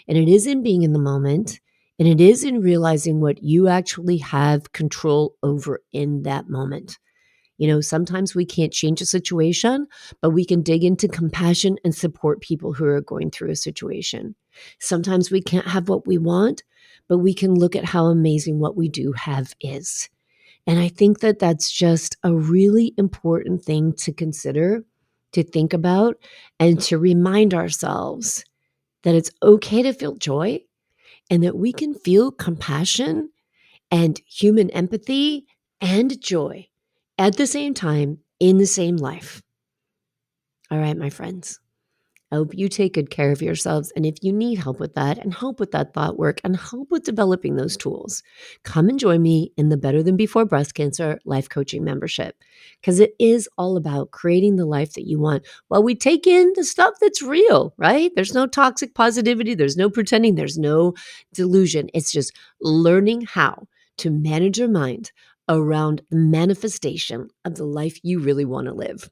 And 0.08 0.18
it 0.18 0.28
is 0.28 0.46
in 0.46 0.62
being 0.62 0.82
in 0.82 0.92
the 0.92 0.98
moment, 0.98 1.60
and 1.98 2.08
it 2.08 2.20
is 2.20 2.44
in 2.44 2.60
realizing 2.60 3.20
what 3.20 3.42
you 3.42 3.68
actually 3.68 4.18
have 4.18 4.72
control 4.72 5.36
over 5.42 5.80
in 5.92 6.24
that 6.24 6.48
moment. 6.48 6.98
You 7.58 7.68
know, 7.68 7.80
sometimes 7.80 8.34
we 8.34 8.44
can't 8.44 8.72
change 8.72 9.00
a 9.00 9.06
situation, 9.06 9.86
but 10.20 10.30
we 10.30 10.44
can 10.44 10.62
dig 10.62 10.84
into 10.84 11.08
compassion 11.08 11.78
and 11.84 11.94
support 11.94 12.42
people 12.42 12.74
who 12.74 12.84
are 12.84 13.00
going 13.00 13.30
through 13.30 13.50
a 13.50 13.56
situation. 13.56 14.34
Sometimes 14.78 15.30
we 15.30 15.40
can't 15.40 15.68
have 15.68 15.88
what 15.88 16.06
we 16.06 16.18
want, 16.18 16.62
but 17.08 17.18
we 17.18 17.34
can 17.34 17.54
look 17.54 17.76
at 17.76 17.84
how 17.84 18.06
amazing 18.06 18.58
what 18.58 18.76
we 18.76 18.88
do 18.88 19.12
have 19.12 19.54
is. 19.60 20.08
And 20.66 20.78
I 20.78 20.88
think 20.88 21.20
that 21.20 21.38
that's 21.38 21.70
just 21.70 22.16
a 22.22 22.34
really 22.34 22.92
important 22.96 23.62
thing 23.62 23.92
to 23.98 24.12
consider, 24.12 24.84
to 25.32 25.44
think 25.44 25.72
about, 25.72 26.16
and 26.58 26.80
to 26.82 26.98
remind 26.98 27.54
ourselves 27.54 28.44
that 29.02 29.14
it's 29.14 29.30
okay 29.42 29.82
to 29.82 29.92
feel 29.92 30.16
joy 30.16 30.60
and 31.30 31.44
that 31.44 31.56
we 31.56 31.72
can 31.72 31.94
feel 31.94 32.32
compassion 32.32 33.30
and 33.90 34.20
human 34.26 34.70
empathy 34.70 35.46
and 35.80 36.20
joy 36.20 36.66
at 37.18 37.36
the 37.36 37.46
same 37.46 37.74
time 37.74 38.18
in 38.40 38.58
the 38.58 38.66
same 38.66 38.96
life. 38.96 39.42
All 40.70 40.78
right, 40.78 40.96
my 40.96 41.10
friends. 41.10 41.60
Hope 42.36 42.52
you 42.52 42.68
take 42.68 42.92
good 42.92 43.08
care 43.08 43.32
of 43.32 43.40
yourselves. 43.40 43.90
And 43.96 44.04
if 44.04 44.16
you 44.20 44.30
need 44.30 44.58
help 44.58 44.78
with 44.78 44.92
that 44.92 45.16
and 45.16 45.32
help 45.32 45.58
with 45.58 45.70
that 45.70 45.94
thought 45.94 46.18
work 46.18 46.38
and 46.44 46.54
help 46.54 46.90
with 46.90 47.04
developing 47.04 47.56
those 47.56 47.78
tools, 47.78 48.22
come 48.62 48.90
and 48.90 48.98
join 48.98 49.22
me 49.22 49.52
in 49.56 49.70
the 49.70 49.78
Better 49.78 50.02
Than 50.02 50.18
Before 50.18 50.44
Breast 50.44 50.74
Cancer 50.74 51.18
Life 51.24 51.48
Coaching 51.48 51.82
Membership 51.82 52.36
because 52.78 53.00
it 53.00 53.14
is 53.18 53.48
all 53.56 53.78
about 53.78 54.10
creating 54.10 54.56
the 54.56 54.66
life 54.66 54.92
that 54.92 55.06
you 55.06 55.18
want 55.18 55.46
while 55.68 55.82
we 55.82 55.94
take 55.94 56.26
in 56.26 56.52
the 56.56 56.64
stuff 56.64 56.92
that's 57.00 57.22
real, 57.22 57.72
right? 57.78 58.12
There's 58.14 58.34
no 58.34 58.46
toxic 58.46 58.94
positivity, 58.94 59.54
there's 59.54 59.78
no 59.78 59.88
pretending, 59.88 60.34
there's 60.34 60.58
no 60.58 60.92
delusion. 61.32 61.88
It's 61.94 62.12
just 62.12 62.36
learning 62.60 63.22
how 63.22 63.66
to 63.96 64.10
manage 64.10 64.58
your 64.58 64.68
mind 64.68 65.10
around 65.48 66.02
the 66.10 66.16
manifestation 66.16 67.30
of 67.46 67.54
the 67.54 67.64
life 67.64 67.98
you 68.02 68.18
really 68.20 68.44
want 68.44 68.66
to 68.66 68.74
live. 68.74 69.08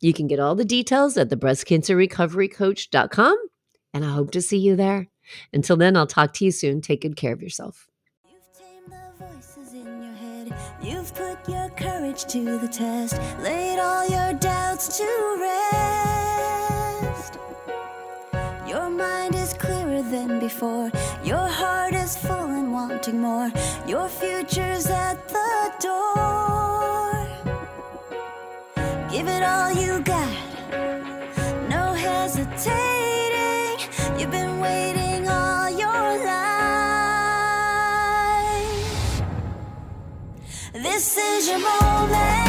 You 0.00 0.12
can 0.12 0.28
get 0.28 0.38
all 0.38 0.54
the 0.54 0.64
details 0.64 1.16
at 1.16 1.28
the 1.28 1.36
breastcancerrecoverycoach.com, 1.36 3.36
and 3.92 4.04
I 4.04 4.10
hope 4.10 4.30
to 4.32 4.40
see 4.40 4.58
you 4.58 4.76
there. 4.76 5.08
Until 5.52 5.76
then, 5.76 5.96
I'll 5.96 6.06
talk 6.06 6.32
to 6.34 6.44
you 6.44 6.52
soon. 6.52 6.80
Take 6.80 7.00
good 7.02 7.16
care 7.16 7.32
of 7.32 7.42
yourself. 7.42 7.88
You've 10.80 11.12
put 11.14 11.48
your 11.48 11.68
courage 11.70 12.26
to 12.26 12.58
the 12.58 12.68
test, 12.68 13.20
laid 13.42 13.80
all 13.80 14.08
your 14.08 14.34
doubts 14.34 14.96
to 14.98 15.36
rest. 15.40 17.36
Your 18.66 18.88
mind 18.88 19.34
is 19.34 19.52
clearer 19.54 20.02
than 20.02 20.38
before, 20.38 20.92
your 21.24 21.48
heart 21.48 21.94
is 21.94 22.16
full 22.16 22.50
and 22.50 22.72
wanting 22.72 23.20
more. 23.20 23.50
Your 23.86 24.08
future's 24.08 24.86
at 24.86 25.26
the 25.28 25.72
door. 25.80 27.07
Give 29.18 29.26
it 29.26 29.42
all 29.42 29.72
you 29.72 30.00
got, 30.02 30.30
no 31.68 31.92
hesitating. 31.92 33.80
You've 34.16 34.30
been 34.30 34.60
waiting 34.60 35.28
all 35.28 35.68
your 35.68 36.24
life. 36.24 36.44
This 40.72 41.16
is 41.18 41.48
your 41.48 41.58
moment. 41.58 42.47